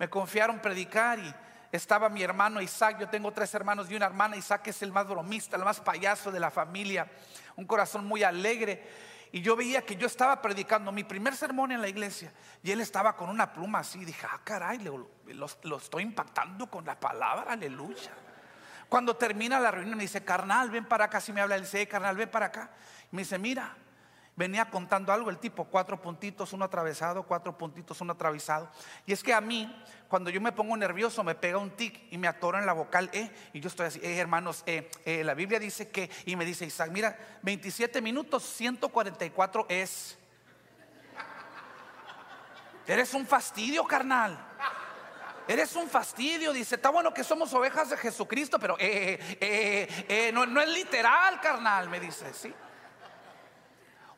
me 0.00 0.10
confiaron 0.10 0.58
predicar 0.58 1.20
y 1.20 1.32
estaba 1.70 2.08
mi 2.08 2.24
hermano 2.24 2.60
Isaac, 2.60 2.98
yo 2.98 3.08
tengo 3.08 3.30
tres 3.30 3.54
hermanos 3.54 3.88
y 3.88 3.94
una 3.94 4.06
hermana, 4.06 4.36
Isaac 4.36 4.66
es 4.66 4.82
el 4.82 4.90
más 4.90 5.06
bromista, 5.06 5.56
el 5.56 5.64
más 5.64 5.78
payaso 5.78 6.32
de 6.32 6.40
la 6.40 6.50
familia, 6.50 7.06
un 7.54 7.64
corazón 7.64 8.06
muy 8.06 8.24
alegre. 8.24 9.09
Y 9.32 9.42
yo 9.42 9.54
veía 9.54 9.82
que 9.82 9.96
yo 9.96 10.06
estaba 10.06 10.42
predicando 10.42 10.90
mi 10.90 11.04
primer 11.04 11.36
sermón 11.36 11.70
en 11.70 11.80
la 11.80 11.88
iglesia 11.88 12.32
y 12.62 12.72
él 12.72 12.80
estaba 12.80 13.16
con 13.16 13.30
una 13.30 13.52
pluma 13.52 13.80
así. 13.80 14.04
Dije, 14.04 14.26
ah, 14.28 14.40
caray, 14.42 14.78
lo, 14.80 15.76
estoy 15.76 16.02
impactando 16.02 16.68
con 16.68 16.84
la 16.84 16.98
palabra, 16.98 17.52
aleluya. 17.52 18.12
Cuando 18.88 19.16
termina 19.16 19.60
la 19.60 19.70
reunión 19.70 19.96
me 19.96 20.02
dice, 20.02 20.24
carnal, 20.24 20.70
ven 20.70 20.84
para 20.84 21.04
acá. 21.04 21.20
Si 21.20 21.32
me 21.32 21.40
habla 21.40 21.54
el 21.54 21.64
C, 21.64 21.86
carnal, 21.86 22.16
ven 22.16 22.28
para 22.28 22.46
acá. 22.46 22.70
me 23.12 23.22
dice, 23.22 23.38
mira, 23.38 23.76
venía 24.36 24.70
contando 24.70 25.12
algo 25.12 25.30
el 25.30 25.38
tipo, 25.38 25.64
cuatro 25.64 26.00
puntitos, 26.00 26.52
uno 26.52 26.64
atravesado, 26.64 27.24
cuatro 27.24 27.56
puntitos, 27.56 28.00
uno 28.00 28.12
atravesado. 28.12 28.70
Y 29.06 29.12
es 29.12 29.22
que 29.22 29.34
a 29.34 29.40
mí, 29.40 29.70
cuando 30.08 30.30
yo 30.30 30.40
me 30.40 30.52
pongo 30.52 30.76
nervioso, 30.76 31.22
me 31.22 31.34
pega 31.34 31.58
un 31.58 31.70
tic 31.70 32.00
y 32.10 32.18
me 32.18 32.28
atoro 32.28 32.58
en 32.58 32.66
la 32.66 32.72
vocal 32.72 33.10
E. 33.12 33.30
Y 33.52 33.60
yo 33.60 33.68
estoy 33.68 33.86
así, 33.86 34.00
eh, 34.02 34.16
hermanos, 34.16 34.62
eh, 34.66 34.90
eh, 35.04 35.24
la 35.24 35.34
Biblia 35.34 35.58
dice 35.58 35.90
que, 35.90 36.10
y 36.24 36.36
me 36.36 36.44
dice 36.44 36.64
Isaac, 36.64 36.90
mira, 36.90 37.16
27 37.42 38.00
minutos, 38.00 38.42
144 38.44 39.66
es. 39.68 40.18
Eres 42.86 43.14
un 43.14 43.26
fastidio, 43.26 43.84
carnal. 43.84 44.46
Eres 45.46 45.74
un 45.76 45.88
fastidio, 45.88 46.52
dice, 46.52 46.76
está 46.76 46.90
bueno 46.90 47.12
que 47.12 47.24
somos 47.24 47.52
ovejas 47.54 47.90
de 47.90 47.96
Jesucristo, 47.96 48.58
pero 48.58 48.76
no, 50.32 50.46
no 50.46 50.60
es 50.60 50.68
literal, 50.68 51.40
carnal, 51.40 51.88
me 51.88 51.98
dice, 51.98 52.32
¿sí? 52.32 52.54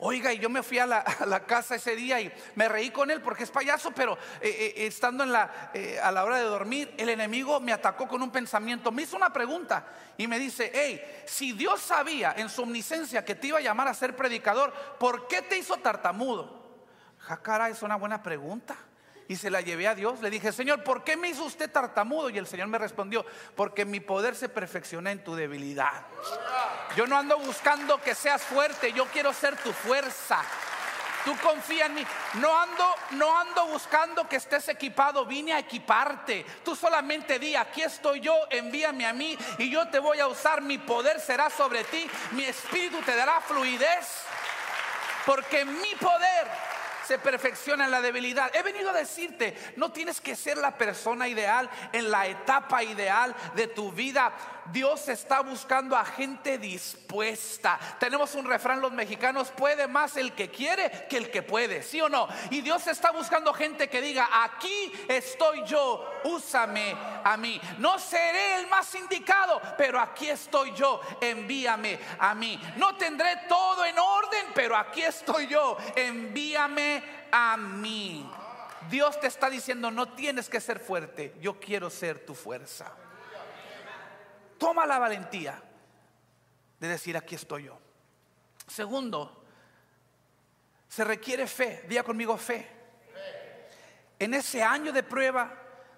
Oiga, 0.04 0.32
y 0.32 0.40
yo 0.40 0.50
me 0.50 0.64
fui 0.64 0.80
a 0.80 0.86
la, 0.86 1.44
casa 1.46 1.76
ese 1.76 1.94
día 1.94 2.20
y 2.20 2.32
me 2.56 2.68
reí 2.68 2.90
con 2.90 3.12
él 3.12 3.22
porque 3.22 3.44
es 3.44 3.52
payaso, 3.52 3.92
pero 3.92 4.18
eh, 4.40 4.74
eh, 4.76 4.86
estando 4.88 5.22
en 5.22 5.30
la, 5.30 5.70
eh, 5.72 6.00
a 6.02 6.10
la 6.10 6.24
hora 6.24 6.38
de 6.38 6.42
dormir, 6.42 6.92
el 6.98 7.08
enemigo 7.08 7.60
me 7.60 7.72
atacó 7.72 8.08
con 8.08 8.20
un 8.20 8.32
pensamiento, 8.32 8.90
me 8.90 9.02
hizo 9.02 9.16
una 9.16 9.32
pregunta 9.32 9.86
y 10.18 10.26
me 10.26 10.40
dice, 10.40 10.72
hey, 10.74 11.22
si 11.24 11.52
Dios 11.52 11.80
sabía 11.80 12.34
en 12.36 12.48
su 12.48 12.62
omnisciencia 12.62 13.24
que 13.24 13.36
te 13.36 13.46
iba 13.46 13.58
a 13.58 13.62
llamar 13.62 13.86
a 13.86 13.94
ser 13.94 14.16
predicador, 14.16 14.72
¿por 14.98 15.28
qué 15.28 15.40
te 15.40 15.56
hizo 15.56 15.76
tartamudo? 15.76 16.82
Jacara, 17.18 17.68
es 17.68 17.80
una 17.82 17.94
buena 17.94 18.24
pregunta. 18.24 18.76
Y 19.32 19.36
se 19.36 19.48
la 19.48 19.62
llevé 19.62 19.88
a 19.88 19.94
Dios. 19.94 20.20
Le 20.20 20.28
dije, 20.28 20.52
Señor, 20.52 20.84
¿por 20.84 21.04
qué 21.04 21.16
me 21.16 21.30
hizo 21.30 21.44
usted 21.44 21.70
tartamudo? 21.70 22.28
Y 22.28 22.36
el 22.36 22.46
Señor 22.46 22.68
me 22.68 22.76
respondió, 22.76 23.24
porque 23.56 23.86
mi 23.86 23.98
poder 23.98 24.36
se 24.36 24.50
perfecciona 24.50 25.10
en 25.10 25.24
tu 25.24 25.34
debilidad. 25.34 26.04
Yo 26.96 27.06
no 27.06 27.16
ando 27.16 27.38
buscando 27.38 27.98
que 28.02 28.14
seas 28.14 28.42
fuerte, 28.42 28.92
yo 28.92 29.06
quiero 29.06 29.32
ser 29.32 29.56
tu 29.56 29.72
fuerza. 29.72 30.42
Tú 31.24 31.34
confía 31.38 31.86
en 31.86 31.94
mí. 31.94 32.06
No 32.34 32.60
ando, 32.60 32.94
no 33.12 33.38
ando 33.38 33.68
buscando 33.68 34.28
que 34.28 34.36
estés 34.36 34.68
equipado, 34.68 35.24
vine 35.24 35.54
a 35.54 35.60
equiparte. 35.60 36.44
Tú 36.62 36.76
solamente 36.76 37.38
di, 37.38 37.56
aquí 37.56 37.80
estoy 37.80 38.20
yo, 38.20 38.36
envíame 38.50 39.06
a 39.06 39.14
mí 39.14 39.38
y 39.56 39.70
yo 39.70 39.88
te 39.88 39.98
voy 39.98 40.20
a 40.20 40.26
usar. 40.26 40.60
Mi 40.60 40.76
poder 40.76 41.18
será 41.20 41.48
sobre 41.48 41.84
ti, 41.84 42.06
mi 42.32 42.44
espíritu 42.44 42.98
te 43.00 43.16
dará 43.16 43.40
fluidez. 43.40 44.26
Porque 45.24 45.64
mi 45.64 45.94
poder 45.94 46.71
se 47.06 47.18
perfecciona 47.18 47.84
en 47.84 47.90
la 47.90 48.00
debilidad. 48.00 48.54
He 48.54 48.62
venido 48.62 48.90
a 48.90 48.94
decirte, 48.94 49.56
no 49.76 49.92
tienes 49.92 50.20
que 50.20 50.36
ser 50.36 50.58
la 50.58 50.76
persona 50.76 51.28
ideal 51.28 51.68
en 51.92 52.10
la 52.10 52.26
etapa 52.26 52.82
ideal 52.82 53.34
de 53.54 53.68
tu 53.68 53.92
vida. 53.92 54.32
Dios 54.66 55.08
está 55.08 55.40
buscando 55.40 55.96
a 55.96 56.04
gente 56.04 56.58
dispuesta. 56.58 57.78
Tenemos 57.98 58.34
un 58.34 58.46
refrán 58.46 58.80
los 58.80 58.92
mexicanos, 58.92 59.50
puede 59.50 59.88
más 59.88 60.16
el 60.16 60.32
que 60.32 60.50
quiere 60.50 61.06
que 61.08 61.16
el 61.16 61.30
que 61.30 61.42
puede, 61.42 61.82
¿sí 61.82 62.00
o 62.00 62.08
no? 62.08 62.28
Y 62.50 62.60
Dios 62.60 62.86
está 62.86 63.10
buscando 63.10 63.52
gente 63.52 63.88
que 63.88 64.00
diga, 64.00 64.28
aquí 64.44 64.92
estoy 65.08 65.64
yo, 65.64 66.20
úsame 66.24 66.96
a 67.24 67.36
mí. 67.36 67.60
No 67.78 67.98
seré 67.98 68.56
el 68.56 68.66
más 68.68 68.94
indicado, 68.94 69.60
pero 69.76 70.00
aquí 70.00 70.28
estoy 70.28 70.72
yo, 70.74 71.00
envíame 71.20 71.98
a 72.18 72.34
mí. 72.34 72.60
No 72.76 72.96
tendré 72.96 73.42
todo 73.48 73.84
en 73.84 73.98
orden, 73.98 74.46
pero 74.54 74.76
aquí 74.76 75.02
estoy 75.02 75.46
yo, 75.46 75.76
envíame 75.96 77.02
a 77.32 77.56
mí. 77.56 78.30
Dios 78.88 79.18
te 79.20 79.26
está 79.26 79.48
diciendo, 79.48 79.90
no 79.90 80.12
tienes 80.14 80.48
que 80.48 80.60
ser 80.60 80.78
fuerte, 80.80 81.34
yo 81.40 81.58
quiero 81.58 81.88
ser 81.88 82.24
tu 82.26 82.34
fuerza. 82.34 82.92
Toma 84.62 84.86
la 84.86 85.00
valentía 85.00 85.60
de 86.78 86.86
decir, 86.86 87.16
aquí 87.16 87.34
estoy 87.34 87.64
yo. 87.64 87.76
Segundo, 88.64 89.44
se 90.88 91.02
requiere 91.02 91.48
fe, 91.48 91.84
diga 91.88 92.04
conmigo 92.04 92.36
fe. 92.36 92.68
En 94.20 94.34
ese 94.34 94.62
año 94.62 94.92
de 94.92 95.02
prueba, 95.02 95.52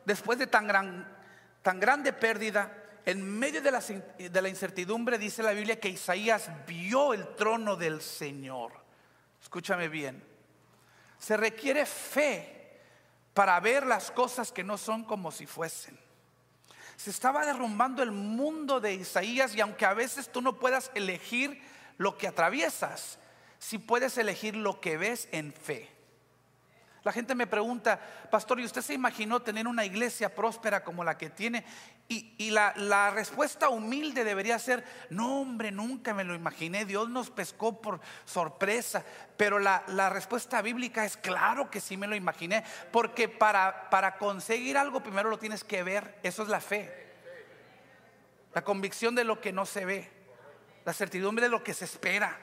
después 0.06 0.38
de 0.38 0.47
tan, 0.47 0.66
gran, 0.66 1.14
tan 1.61 1.78
grande 1.78 2.14
pérdida, 2.14 2.73
en 3.04 3.38
medio 3.38 3.61
de 3.61 3.71
la, 3.71 3.80
de 3.80 4.40
la 4.42 4.49
incertidumbre, 4.49 5.18
dice 5.18 5.42
la 5.42 5.52
Biblia 5.52 5.78
que 5.78 5.90
Isaías 5.90 6.49
vio 6.66 7.12
el 7.12 7.35
trono 7.35 7.76
del 7.76 8.00
Señor. 8.00 8.73
Escúchame 9.42 9.90
bien. 9.90 10.25
Se 11.18 11.37
requiere 11.37 11.85
fe 11.85 12.80
para 13.35 13.61
ver 13.61 13.85
las 13.85 14.11
cosas 14.11 14.50
que 14.50 14.64
no 14.64 14.78
son 14.78 15.04
como 15.04 15.30
si 15.30 15.44
fuesen. 15.44 16.02
Se 16.96 17.10
estaba 17.10 17.44
derrumbando 17.44 18.02
el 18.02 18.12
mundo 18.12 18.80
de 18.80 18.94
Isaías 18.94 19.54
y 19.54 19.60
aunque 19.60 19.86
a 19.86 19.94
veces 19.94 20.30
tú 20.30 20.40
no 20.40 20.58
puedas 20.58 20.90
elegir 20.94 21.60
lo 21.98 22.16
que 22.16 22.28
atraviesas, 22.28 23.18
si 23.58 23.78
puedes 23.78 24.18
elegir 24.18 24.56
lo 24.56 24.80
que 24.80 24.96
ves 24.96 25.28
en 25.32 25.52
fe. 25.52 25.90
La 27.04 27.12
gente 27.12 27.34
me 27.34 27.46
pregunta, 27.46 28.00
pastor, 28.30 28.60
¿y 28.60 28.64
usted 28.64 28.80
se 28.80 28.94
imaginó 28.94 29.42
tener 29.42 29.66
una 29.68 29.84
iglesia 29.84 30.34
próspera 30.34 30.82
como 30.82 31.04
la 31.04 31.18
que 31.18 31.28
tiene? 31.28 31.64
Y, 32.06 32.50
la, 32.50 33.11
respuesta 33.11 33.70
humilde 33.70 34.25
debería 34.25 34.58
ser, 34.58 34.84
no 35.08 35.40
hombre, 35.40 35.73
nunca 35.73 36.12
me 36.12 36.23
lo 36.23 36.34
imaginé, 36.34 36.84
Dios 36.84 37.08
nos 37.08 37.30
pescó 37.30 37.80
por 37.80 38.00
sorpresa. 38.25 39.04
Pero 39.37 39.58
la, 39.58 40.11
respuesta 40.11 40.61
bíblica 40.61 41.04
es, 41.04 41.16
claro 41.16 41.70
que 41.70 41.80
sí 41.80 41.96
me 41.96 42.06
lo 42.06 42.14
imaginé, 42.14 42.62
porque 42.92 43.28
para, 43.28 43.88
para 43.90 44.18
conseguir 44.18 44.76
algo 44.76 45.02
primero 45.02 45.30
lo 45.30 45.38
tienes 45.38 45.64
que 45.64 45.82
ver, 45.82 46.18
eso 46.23 46.42
es 46.42 46.49
la 46.49 46.60
fe. 46.60 47.04
La 48.52 48.62
convicción 48.62 49.14
de 49.14 49.25
lo 49.25 49.40
que 49.40 49.52
no 49.52 49.67
se 49.67 49.84
ve, 49.84 50.10
la 50.84 50.93
certidumbre 50.93 51.47
de 51.47 51.50
lo 51.50 51.64
que 51.64 51.75
se 51.75 51.86
espera. 51.86 52.38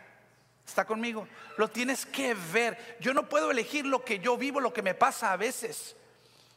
¿Está 0.66 0.86
conmigo? 0.86 1.28
Lo 1.58 1.70
tienes 1.70 2.06
que 2.06 2.34
ver. 2.34 2.98
Yo 3.00 3.14
no 3.14 3.30
puedo 3.30 3.52
elegir 3.52 3.86
lo 3.86 4.04
que 4.04 4.20
yo 4.20 4.38
vivo, 4.38 4.60
lo 4.60 4.74
que 4.74 4.82
me 4.82 4.96
pasa 4.96 5.32
a 5.32 5.38
veces. 5.38 5.96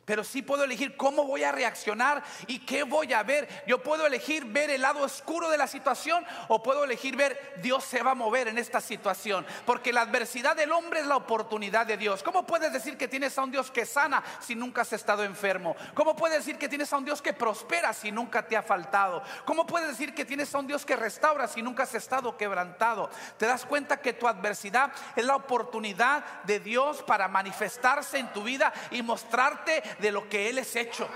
Pero 0.04 0.22
sí 0.22 0.42
puedo 0.42 0.64
elegir 0.64 0.96
cómo 0.96 1.24
voy 1.24 1.44
a 1.44 1.52
reaccionar 1.52 2.22
y 2.46 2.58
qué 2.60 2.82
voy 2.82 3.12
a 3.12 3.22
ver. 3.22 3.48
Yo 3.66 3.82
puedo 3.82 4.06
elegir 4.06 4.44
ver 4.44 4.70
el 4.70 4.82
lado 4.82 5.00
oscuro 5.00 5.48
de 5.48 5.56
la 5.56 5.66
situación 5.66 6.24
o 6.48 6.62
puedo 6.62 6.84
elegir 6.84 7.16
ver 7.16 7.54
Dios 7.62 7.84
se 7.84 8.02
va 8.02 8.10
a 8.10 8.14
mover 8.14 8.48
en 8.48 8.58
esta 8.58 8.80
situación. 8.80 9.46
Porque 9.64 9.92
la 9.92 10.02
adversidad 10.02 10.56
del 10.56 10.72
hombre 10.72 11.00
es 11.00 11.06
la 11.06 11.16
oportunidad 11.16 11.86
de 11.86 11.96
Dios. 11.96 12.22
¿Cómo 12.22 12.46
puedes 12.46 12.72
decir 12.72 12.98
que 12.98 13.08
tienes 13.08 13.38
a 13.38 13.44
un 13.44 13.50
Dios 13.50 13.70
que 13.70 13.86
sana 13.86 14.22
si 14.40 14.54
nunca 14.54 14.82
has 14.82 14.92
estado 14.92 15.24
enfermo? 15.24 15.74
¿Cómo 15.94 16.14
puedes 16.14 16.38
decir 16.38 16.58
que 16.58 16.68
tienes 16.68 16.92
a 16.92 16.98
un 16.98 17.04
Dios 17.04 17.22
que 17.22 17.32
prospera 17.32 17.92
si 17.94 18.12
nunca 18.12 18.46
te 18.46 18.56
ha 18.56 18.62
faltado? 18.62 19.22
¿Cómo 19.46 19.66
puedes 19.66 19.88
decir 19.88 20.14
que 20.14 20.24
tienes 20.24 20.54
a 20.54 20.58
un 20.58 20.66
Dios 20.66 20.84
que 20.84 20.96
restaura 20.96 21.48
si 21.48 21.62
nunca 21.62 21.84
has 21.84 21.94
estado 21.94 22.36
quebrantado? 22.36 23.08
Te 23.38 23.46
das 23.46 23.64
cuenta 23.64 24.00
que 24.00 24.12
tu 24.12 24.28
adversidad 24.28 24.92
es 25.16 25.24
la 25.24 25.36
oportunidad 25.36 26.42
de 26.42 26.60
Dios 26.60 27.02
para 27.02 27.28
manifestarse 27.28 28.18
en 28.18 28.32
tu 28.32 28.42
vida 28.42 28.72
y 28.90 29.02
mostrarte 29.02 29.82
de 29.98 30.12
lo 30.12 30.28
que 30.28 30.48
Él 30.50 30.58
es 30.58 30.74
hecho. 30.76 31.08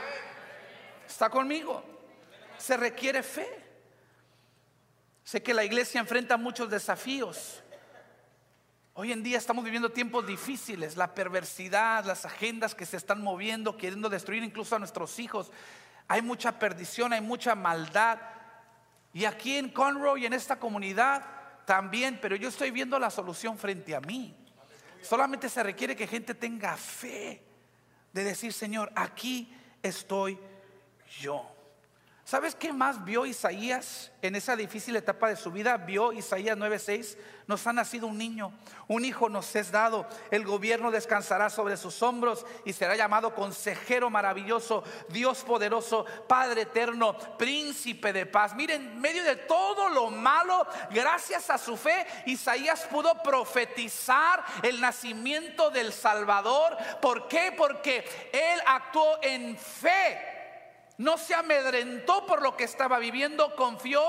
¿Está 1.07 1.31
conmigo? 1.31 1.83
Se 2.59 2.77
requiere 2.77 3.23
fe. 3.23 3.49
Sé 5.25 5.43
que 5.43 5.55
la 5.55 5.65
iglesia 5.65 6.01
enfrenta 6.01 6.37
muchos 6.37 6.71
desafíos. 6.71 7.63
Hoy 8.95 9.13
en 9.13 9.23
día 9.23 9.39
estamos 9.39 9.65
viviendo 9.65 9.91
tiempos 9.91 10.27
difíciles, 10.27 10.97
la 10.97 11.15
perversidad, 11.15 12.05
las 12.05 12.25
agendas 12.25 12.75
que 12.75 12.85
se 12.85 12.97
están 12.97 13.23
moviendo, 13.23 13.77
queriendo 13.77 14.09
destruir 14.09 14.43
incluso 14.43 14.75
a 14.75 14.79
nuestros 14.79 15.19
hijos. 15.19 15.53
Hay 16.09 16.23
mucha 16.23 16.59
perdición, 16.59 17.13
hay 17.13 17.21
mucha 17.21 17.55
maldad. 17.55 18.19
Y 19.13 19.25
aquí 19.25 19.57
en 19.57 19.71
Conroe 19.71 20.21
y 20.21 20.27
en 20.27 20.33
esta 20.33 20.59
comunidad 20.59 21.25
también, 21.65 22.19
pero 22.21 22.35
yo 22.35 22.49
estoy 22.49 22.71
viendo 22.71 22.99
la 22.99 23.11
solución 23.11 23.57
frente 23.57 23.95
a 23.95 24.01
mí. 24.01 24.35
Solamente 25.03 25.49
se 25.49 25.63
requiere 25.63 25.95
que 25.95 26.07
gente 26.07 26.35
tenga 26.35 26.77
fe 26.77 27.48
de 28.13 28.25
decir, 28.25 28.53
Señor, 28.53 28.93
aquí 28.95 29.53
estoy 29.83 30.39
yo. 31.21 31.58
¿Sabes 32.29 32.55
qué 32.55 32.75
más 32.75 33.07
vio 33.07 33.25
Isaías 33.25 34.13
en 34.21 34.37
esa 34.37 34.55
difícil 34.55 34.95
etapa 34.95 35.31
de 35.31 35.37
su 35.37 35.51
vida? 35.51 35.79
Vio 35.79 36.13
Isaías 36.13 36.59
9:6, 36.59 37.17
nos 37.47 37.67
ha 37.67 37.73
nacido 37.73 38.07
un 38.07 38.19
niño, 38.19 38.53
un 38.87 39.07
hijo 39.07 39.31
nos 39.31 39.57
es 39.57 39.71
dado, 39.71 40.07
el 40.31 40.45
gobierno 40.45 40.91
descansará 40.91 41.49
sobre 41.49 41.79
sus 41.79 42.03
hombros 42.03 42.45
y 42.67 42.75
será 42.75 42.97
llamado 42.97 43.35
consejero 43.35 44.11
maravilloso, 44.11 44.85
Dios 45.09 45.39
poderoso, 45.39 46.05
Padre 46.29 46.61
eterno, 46.61 47.17
príncipe 47.39 48.13
de 48.13 48.27
paz. 48.27 48.55
Miren, 48.55 48.83
en 48.83 49.01
medio 49.01 49.25
de 49.25 49.37
todo 49.37 49.89
lo 49.89 50.11
malo, 50.11 50.67
gracias 50.91 51.49
a 51.49 51.57
su 51.57 51.79
fe, 51.79 52.07
Isaías 52.27 52.87
pudo 52.91 53.23
profetizar 53.23 54.45
el 54.63 54.83
nacimiento 54.83 55.71
del 55.71 55.95
Salvador. 55.95 56.77
¿Por 57.01 57.27
qué? 57.27 57.55
Porque 57.57 58.05
él 58.35 58.61
actuó 58.67 59.19
en 59.23 59.57
fe 59.57 60.38
no 60.99 61.17
se 61.17 61.35
amedrentó 61.35 62.27
por 62.27 62.43
lo 62.43 62.57
que 62.57 62.65
estaba 62.65 62.99
viviendo, 62.99 63.55
confió, 63.57 64.03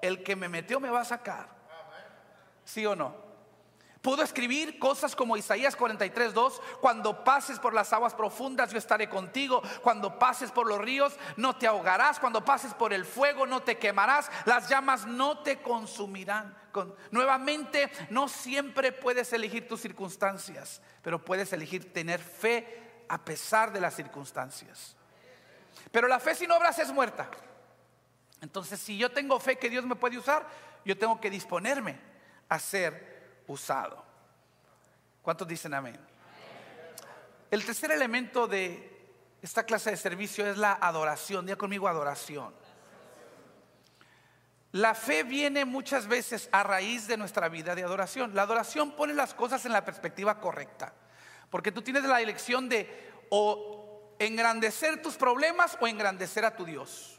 el 0.00 0.22
que 0.22 0.36
me 0.36 0.48
metió 0.48 0.80
me 0.80 0.90
va 0.90 1.00
a 1.00 1.04
sacar. 1.04 1.48
¿Sí 2.64 2.86
o 2.86 2.96
no? 2.96 3.32
Pudo 4.02 4.24
escribir 4.24 4.80
cosas 4.80 5.14
como 5.14 5.36
Isaías 5.36 5.76
43, 5.76 6.34
2, 6.34 6.60
cuando 6.80 7.22
pases 7.22 7.60
por 7.60 7.72
las 7.72 7.92
aguas 7.92 8.14
profundas 8.14 8.72
yo 8.72 8.78
estaré 8.78 9.08
contigo, 9.08 9.62
cuando 9.80 10.18
pases 10.18 10.50
por 10.50 10.66
los 10.66 10.78
ríos 10.80 11.16
no 11.36 11.54
te 11.56 11.68
ahogarás, 11.68 12.18
cuando 12.18 12.44
pases 12.44 12.74
por 12.74 12.92
el 12.92 13.04
fuego 13.04 13.46
no 13.46 13.62
te 13.62 13.78
quemarás, 13.78 14.28
las 14.44 14.68
llamas 14.68 15.06
no 15.06 15.38
te 15.44 15.62
consumirán. 15.62 16.56
nuevamente, 17.12 17.92
no 18.10 18.26
siempre 18.26 18.90
puedes 18.90 19.32
elegir 19.32 19.68
tus 19.68 19.80
circunstancias, 19.80 20.82
pero 21.00 21.24
puedes 21.24 21.52
elegir 21.52 21.92
tener 21.92 22.20
fe 22.20 23.04
a 23.08 23.24
pesar 23.24 23.72
de 23.72 23.80
las 23.80 23.94
circunstancias. 23.94 24.96
Pero 25.90 26.08
la 26.08 26.20
fe 26.20 26.34
sin 26.34 26.50
obras 26.50 26.78
es 26.78 26.92
muerta. 26.92 27.28
Entonces, 28.40 28.80
si 28.80 28.98
yo 28.98 29.10
tengo 29.10 29.38
fe 29.38 29.56
que 29.56 29.70
Dios 29.70 29.84
me 29.84 29.94
puede 29.94 30.18
usar, 30.18 30.46
yo 30.84 30.98
tengo 30.98 31.20
que 31.20 31.30
disponerme 31.30 31.98
a 32.48 32.58
ser 32.58 33.42
usado. 33.46 34.04
¿Cuántos 35.22 35.46
dicen 35.46 35.74
amén? 35.74 35.98
El 37.50 37.64
tercer 37.64 37.92
elemento 37.92 38.48
de 38.48 38.90
esta 39.40 39.64
clase 39.64 39.90
de 39.90 39.96
servicio 39.96 40.46
es 40.46 40.56
la 40.56 40.72
adoración. 40.72 41.46
Diga 41.46 41.56
conmigo 41.56 41.86
adoración. 41.86 42.54
La 44.72 44.94
fe 44.94 45.22
viene 45.22 45.66
muchas 45.66 46.06
veces 46.06 46.48
a 46.50 46.62
raíz 46.62 47.06
de 47.06 47.18
nuestra 47.18 47.48
vida 47.48 47.74
de 47.74 47.84
adoración. 47.84 48.34
La 48.34 48.42
adoración 48.42 48.92
pone 48.92 49.12
las 49.12 49.34
cosas 49.34 49.66
en 49.66 49.72
la 49.72 49.84
perspectiva 49.84 50.40
correcta. 50.40 50.94
Porque 51.50 51.70
tú 51.70 51.82
tienes 51.82 52.04
la 52.04 52.22
elección 52.22 52.68
de 52.70 53.12
o 53.28 53.81
engrandecer 54.26 55.02
tus 55.02 55.16
problemas 55.16 55.76
o 55.80 55.86
engrandecer 55.86 56.44
a 56.44 56.56
tu 56.56 56.64
Dios. 56.64 57.18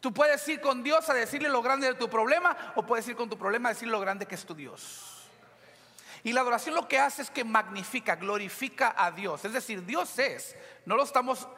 Tú 0.00 0.14
puedes 0.14 0.46
ir 0.48 0.60
con 0.60 0.82
Dios 0.82 1.08
a 1.10 1.14
decirle 1.14 1.48
lo 1.48 1.60
grande 1.60 1.88
de 1.88 1.94
tu 1.94 2.08
problema 2.08 2.56
o 2.76 2.84
puedes 2.84 3.08
ir 3.08 3.16
con 3.16 3.28
tu 3.28 3.36
problema 3.36 3.68
a 3.68 3.72
decirle 3.72 3.92
lo 3.92 4.00
grande 4.00 4.26
que 4.26 4.36
es 4.36 4.46
tu 4.46 4.54
Dios. 4.54 5.28
Y 6.22 6.32
la 6.32 6.40
adoración 6.40 6.74
lo 6.74 6.86
que 6.86 6.98
hace 6.98 7.22
es 7.22 7.30
que 7.30 7.44
magnifica, 7.44 8.16
glorifica 8.16 8.94
a 8.96 9.10
Dios. 9.10 9.44
Es 9.44 9.52
decir, 9.52 9.84
Dios 9.84 10.18
es, 10.18 10.56
no 10.84 10.96
lo 10.96 11.02
estamos 11.02 11.48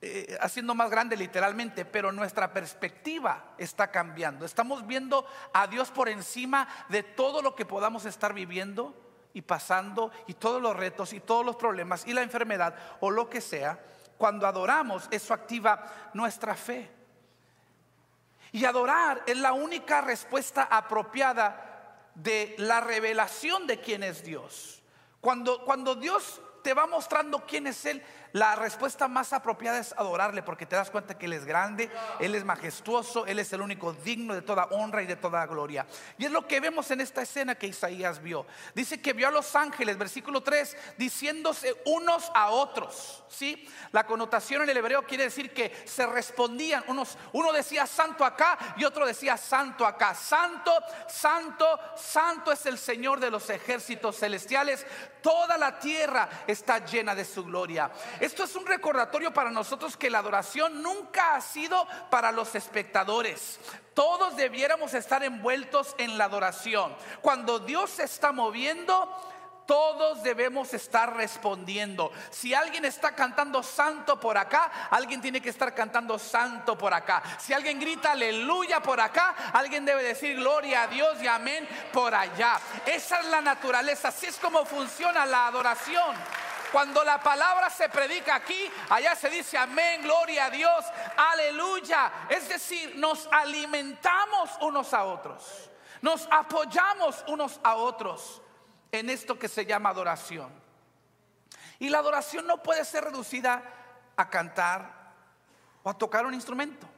eh, 0.00 0.36
haciendo 0.40 0.74
más 0.74 0.90
grande 0.90 1.16
literalmente, 1.16 1.84
pero 1.84 2.12
nuestra 2.12 2.52
perspectiva 2.52 3.54
está 3.58 3.90
cambiando. 3.90 4.44
Estamos 4.44 4.86
viendo 4.86 5.26
a 5.52 5.66
Dios 5.66 5.90
por 5.90 6.08
encima 6.08 6.68
de 6.88 7.02
todo 7.02 7.40
lo 7.42 7.54
que 7.54 7.64
podamos 7.64 8.04
estar 8.04 8.34
viviendo 8.34 9.03
y 9.34 9.42
pasando 9.42 10.10
y 10.26 10.34
todos 10.34 10.62
los 10.62 10.74
retos 10.74 11.12
y 11.12 11.20
todos 11.20 11.44
los 11.44 11.56
problemas 11.56 12.06
y 12.06 12.14
la 12.14 12.22
enfermedad 12.22 12.74
o 13.00 13.10
lo 13.10 13.28
que 13.28 13.40
sea. 13.40 13.78
Cuando 14.16 14.46
adoramos, 14.46 15.08
eso 15.10 15.34
activa 15.34 16.10
nuestra 16.14 16.54
fe. 16.54 16.90
Y 18.52 18.64
adorar 18.64 19.22
es 19.26 19.36
la 19.36 19.52
única 19.52 20.00
respuesta 20.00 20.68
apropiada 20.70 22.10
de 22.14 22.54
la 22.58 22.80
revelación 22.80 23.66
de 23.66 23.80
quién 23.80 24.04
es 24.04 24.22
Dios. 24.22 24.82
Cuando, 25.20 25.64
cuando 25.64 25.96
Dios 25.96 26.40
te 26.62 26.72
va 26.72 26.86
mostrando 26.86 27.44
quién 27.44 27.66
es 27.66 27.84
Él, 27.84 28.02
la 28.34 28.56
respuesta 28.56 29.06
más 29.06 29.32
apropiada 29.32 29.78
es 29.78 29.92
adorarle 29.92 30.42
porque 30.42 30.66
te 30.66 30.74
das 30.74 30.90
cuenta 30.90 31.16
que 31.16 31.26
Él 31.26 31.34
es 31.34 31.44
grande, 31.44 31.88
Él 32.18 32.34
es 32.34 32.44
majestuoso, 32.44 33.26
Él 33.26 33.38
es 33.38 33.52
el 33.52 33.60
único 33.60 33.92
digno 33.92 34.34
de 34.34 34.42
toda 34.42 34.64
honra 34.72 35.04
y 35.04 35.06
de 35.06 35.14
toda 35.14 35.46
gloria. 35.46 35.86
Y 36.18 36.24
es 36.24 36.32
lo 36.32 36.44
que 36.44 36.58
vemos 36.58 36.90
en 36.90 37.00
esta 37.00 37.22
escena 37.22 37.54
que 37.54 37.68
Isaías 37.68 38.20
vio. 38.20 38.44
Dice 38.74 39.00
que 39.00 39.12
vio 39.12 39.28
a 39.28 39.30
los 39.30 39.54
ángeles, 39.54 39.96
versículo 39.96 40.42
3, 40.42 40.76
diciéndose 40.98 41.80
unos 41.84 42.28
a 42.34 42.50
otros. 42.50 43.22
¿sí? 43.28 43.68
La 43.92 44.04
connotación 44.04 44.62
en 44.62 44.70
el 44.70 44.78
hebreo 44.78 45.06
quiere 45.06 45.24
decir 45.24 45.54
que 45.54 45.72
se 45.84 46.04
respondían. 46.04 46.82
Unos, 46.88 47.16
uno 47.34 47.52
decía 47.52 47.86
santo 47.86 48.24
acá 48.24 48.74
y 48.76 48.84
otro 48.84 49.06
decía 49.06 49.36
santo 49.36 49.86
acá. 49.86 50.12
Santo, 50.12 50.72
santo, 51.06 51.78
santo 51.96 52.50
es 52.50 52.66
el 52.66 52.78
Señor 52.78 53.20
de 53.20 53.30
los 53.30 53.48
ejércitos 53.48 54.18
celestiales. 54.18 54.84
Toda 55.22 55.56
la 55.56 55.78
tierra 55.78 56.28
está 56.48 56.84
llena 56.84 57.14
de 57.14 57.24
su 57.24 57.44
gloria. 57.44 57.92
Esto 58.24 58.44
es 58.44 58.56
un 58.56 58.64
recordatorio 58.64 59.34
para 59.34 59.50
nosotros 59.50 59.98
que 59.98 60.08
la 60.08 60.20
adoración 60.20 60.82
nunca 60.82 61.34
ha 61.34 61.42
sido 61.42 61.86
para 62.08 62.32
los 62.32 62.54
espectadores. 62.54 63.60
Todos 63.92 64.34
debiéramos 64.34 64.94
estar 64.94 65.22
envueltos 65.22 65.94
en 65.98 66.16
la 66.16 66.24
adoración. 66.24 66.96
Cuando 67.20 67.58
Dios 67.58 67.90
se 67.90 68.04
está 68.04 68.32
moviendo, 68.32 69.14
todos 69.66 70.22
debemos 70.22 70.72
estar 70.72 71.14
respondiendo. 71.14 72.10
Si 72.30 72.54
alguien 72.54 72.86
está 72.86 73.14
cantando 73.14 73.62
santo 73.62 74.18
por 74.18 74.38
acá, 74.38 74.88
alguien 74.88 75.20
tiene 75.20 75.42
que 75.42 75.50
estar 75.50 75.74
cantando 75.74 76.18
santo 76.18 76.78
por 76.78 76.94
acá. 76.94 77.22
Si 77.38 77.52
alguien 77.52 77.78
grita 77.78 78.12
aleluya 78.12 78.80
por 78.80 79.02
acá, 79.02 79.34
alguien 79.52 79.84
debe 79.84 80.02
decir 80.02 80.36
gloria 80.36 80.84
a 80.84 80.86
Dios 80.86 81.22
y 81.22 81.26
amén 81.26 81.68
por 81.92 82.14
allá. 82.14 82.58
Esa 82.86 83.20
es 83.20 83.26
la 83.26 83.42
naturaleza, 83.42 84.08
así 84.08 84.24
es 84.24 84.38
como 84.38 84.64
funciona 84.64 85.26
la 85.26 85.46
adoración. 85.48 86.16
Cuando 86.74 87.04
la 87.04 87.22
palabra 87.22 87.70
se 87.70 87.88
predica 87.88 88.34
aquí, 88.34 88.68
allá 88.90 89.14
se 89.14 89.30
dice 89.30 89.56
amén, 89.56 90.02
gloria 90.02 90.46
a 90.46 90.50
Dios, 90.50 90.84
aleluya. 91.16 92.26
Es 92.28 92.48
decir, 92.48 92.96
nos 92.96 93.28
alimentamos 93.30 94.50
unos 94.60 94.92
a 94.92 95.04
otros, 95.04 95.70
nos 96.02 96.26
apoyamos 96.32 97.24
unos 97.28 97.60
a 97.62 97.76
otros 97.76 98.42
en 98.90 99.08
esto 99.08 99.38
que 99.38 99.46
se 99.46 99.64
llama 99.64 99.90
adoración. 99.90 100.50
Y 101.78 101.90
la 101.90 101.98
adoración 101.98 102.44
no 102.44 102.60
puede 102.60 102.84
ser 102.84 103.04
reducida 103.04 103.62
a 104.16 104.28
cantar 104.28 105.12
o 105.84 105.90
a 105.90 105.96
tocar 105.96 106.26
un 106.26 106.34
instrumento. 106.34 106.88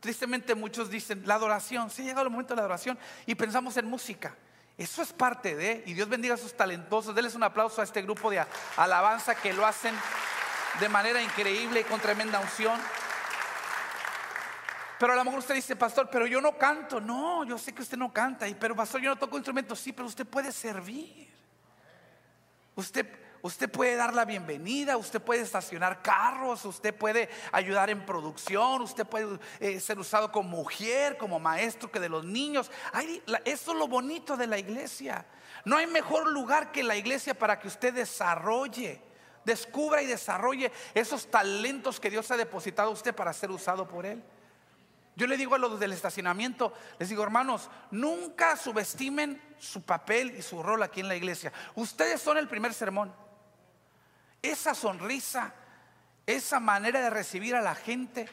Tristemente 0.00 0.56
muchos 0.56 0.90
dicen 0.90 1.22
la 1.26 1.34
adoración, 1.34 1.90
se 1.90 2.02
ha 2.02 2.06
llegado 2.06 2.24
el 2.24 2.30
momento 2.30 2.54
de 2.54 2.56
la 2.56 2.62
adoración 2.62 2.98
y 3.24 3.36
pensamos 3.36 3.76
en 3.76 3.86
música. 3.86 4.36
Eso 4.78 5.02
es 5.02 5.12
parte 5.12 5.54
de, 5.54 5.82
y 5.86 5.94
Dios 5.94 6.08
bendiga 6.08 6.34
a 6.34 6.38
sus 6.38 6.56
talentosos. 6.56 7.14
Denles 7.14 7.34
un 7.34 7.42
aplauso 7.42 7.80
a 7.80 7.84
este 7.84 8.02
grupo 8.02 8.30
de 8.30 8.44
alabanza 8.76 9.34
que 9.34 9.52
lo 9.52 9.66
hacen 9.66 9.94
de 10.80 10.88
manera 10.88 11.20
increíble 11.20 11.80
y 11.80 11.84
con 11.84 12.00
tremenda 12.00 12.40
unción. 12.40 12.80
Pero 14.98 15.12
a 15.12 15.16
lo 15.16 15.24
mejor 15.24 15.40
usted 15.40 15.56
dice, 15.56 15.76
pastor, 15.76 16.08
pero 16.10 16.26
yo 16.26 16.40
no 16.40 16.56
canto. 16.56 17.00
No, 17.00 17.44
yo 17.44 17.58
sé 17.58 17.74
que 17.74 17.82
usted 17.82 17.98
no 17.98 18.12
canta. 18.12 18.46
Y, 18.48 18.54
pero 18.54 18.74
pastor, 18.74 19.00
yo 19.00 19.10
no 19.10 19.16
toco 19.16 19.36
instrumentos. 19.36 19.80
Sí, 19.80 19.92
pero 19.92 20.06
usted 20.06 20.26
puede 20.26 20.52
servir. 20.52 21.28
Usted 22.76 23.21
Usted 23.42 23.68
puede 23.68 23.96
dar 23.96 24.14
la 24.14 24.24
bienvenida, 24.24 24.96
usted 24.96 25.20
puede 25.20 25.42
estacionar 25.42 26.00
carros, 26.00 26.64
usted 26.64 26.94
puede 26.94 27.28
ayudar 27.50 27.90
en 27.90 28.06
producción, 28.06 28.82
usted 28.82 29.04
puede 29.04 29.40
eh, 29.58 29.80
ser 29.80 29.98
usado 29.98 30.30
como 30.30 30.48
mujer, 30.48 31.18
como 31.18 31.40
maestro 31.40 31.90
que 31.90 31.98
de 31.98 32.08
los 32.08 32.24
niños. 32.24 32.70
eso 33.44 33.72
es 33.72 33.78
lo 33.78 33.88
bonito 33.88 34.36
de 34.36 34.46
la 34.46 34.58
iglesia. 34.58 35.26
No 35.64 35.76
hay 35.76 35.88
mejor 35.88 36.28
lugar 36.28 36.70
que 36.70 36.84
la 36.84 36.94
iglesia 36.94 37.34
para 37.34 37.58
que 37.58 37.66
usted 37.66 37.92
desarrolle, 37.92 39.02
descubra 39.44 40.02
y 40.02 40.06
desarrolle 40.06 40.70
esos 40.94 41.28
talentos 41.28 41.98
que 41.98 42.10
Dios 42.10 42.30
ha 42.30 42.36
depositado 42.36 42.90
a 42.90 42.92
usted 42.92 43.12
para 43.12 43.32
ser 43.32 43.50
usado 43.50 43.88
por 43.88 44.06
Él. 44.06 44.22
Yo 45.16 45.26
le 45.26 45.36
digo 45.36 45.56
a 45.56 45.58
los 45.58 45.80
del 45.80 45.92
estacionamiento, 45.92 46.72
les 47.00 47.08
digo, 47.08 47.24
hermanos, 47.24 47.70
nunca 47.90 48.56
subestimen 48.56 49.42
su 49.58 49.82
papel 49.82 50.36
y 50.38 50.42
su 50.42 50.62
rol 50.62 50.84
aquí 50.84 51.00
en 51.00 51.08
la 51.08 51.16
iglesia. 51.16 51.52
Ustedes 51.74 52.22
son 52.22 52.38
el 52.38 52.46
primer 52.46 52.72
sermón. 52.72 53.12
Esa 54.42 54.74
sonrisa, 54.74 55.54
esa 56.26 56.58
manera 56.58 57.00
de 57.00 57.10
recibir 57.10 57.54
a 57.54 57.62
la 57.62 57.76
gente. 57.76 58.28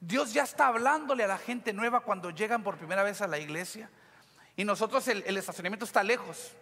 Dios 0.00 0.32
ya 0.32 0.42
está 0.42 0.66
hablándole 0.66 1.22
a 1.22 1.28
la 1.28 1.38
gente 1.38 1.72
nueva 1.72 2.00
cuando 2.00 2.30
llegan 2.30 2.64
por 2.64 2.76
primera 2.76 3.04
vez 3.04 3.22
a 3.22 3.28
la 3.28 3.38
iglesia. 3.38 3.88
Y 4.56 4.64
nosotros 4.64 5.06
el, 5.08 5.36
estacionamiento 5.36 5.84
está 5.84 6.02
lejos. 6.02 6.52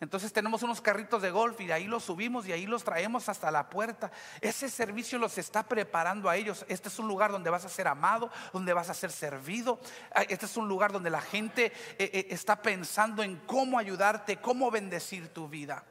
Entonces 0.00 0.32
tenemos 0.32 0.62
unos 0.62 0.80
carritos 0.80 1.22
de 1.22 1.30
golf 1.30 1.60
y 1.60 1.66
de 1.66 1.72
ahí 1.72 1.86
los 1.86 2.04
subimos 2.04 2.46
y 2.46 2.52
ahí 2.52 2.66
los 2.66 2.84
traemos 2.84 3.28
hasta 3.28 3.50
la 3.50 3.68
puerta. 3.68 4.12
Ese 4.40 4.68
servicio 4.68 5.18
los 5.18 5.38
está 5.38 5.64
preparando 5.64 6.28
a 6.28 6.36
ellos. 6.36 6.64
Este 6.68 6.88
es 6.88 6.98
un 6.98 7.08
lugar 7.08 7.32
donde 7.32 7.50
vas 7.50 7.64
a 7.64 7.68
ser 7.68 7.88
amado, 7.88 8.30
donde 8.52 8.72
vas 8.72 8.90
a 8.90 8.94
ser 8.94 9.10
servido. 9.10 9.80
Este 10.28 10.46
es 10.46 10.56
un 10.56 10.68
lugar 10.68 10.92
donde 10.92 11.10
la 11.10 11.20
gente 11.20 11.66
eh, 11.98 12.10
eh, 12.12 12.26
está 12.30 12.62
pensando 12.62 13.22
en 13.22 13.36
cómo 13.46 13.78
ayudarte, 13.78 14.36
cómo 14.36 14.70
bendecir 14.70 15.32
tu 15.32 15.48
vida. 15.48 15.84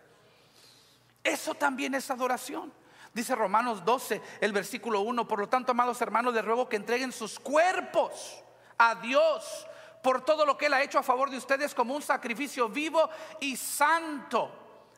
Eso 1.28 1.54
también 1.56 1.94
es 1.94 2.10
adoración. 2.10 2.72
Dice 3.14 3.36
Romanos 3.36 3.84
12, 3.84 4.22
el 4.40 4.54
versículo 4.54 5.02
1. 5.02 5.28
Por 5.28 5.40
lo 5.40 5.50
tanto, 5.50 5.74
amados 5.74 6.02
hermanos, 6.02 6.34
les 6.34 6.46
ruego 6.46 6.70
que 6.70 6.78
entreguen 6.78 7.12
sus 7.12 7.38
cuerpos 7.38 8.42
a 8.78 8.96
Dios 8.96 9.68
por 10.02 10.24
todo 10.24 10.46
lo 10.46 10.58
que 10.58 10.68
Él 10.68 10.74
ha 10.74 10.84
hecho 10.84 11.00
a 11.00 11.04
favor 11.04 11.30
de 11.30 11.38
ustedes 11.38 11.76
como 11.76 11.94
un 11.94 12.02
sacrificio 12.02 12.70
vivo 12.70 13.10
y 13.42 13.58
santo. 13.58 14.50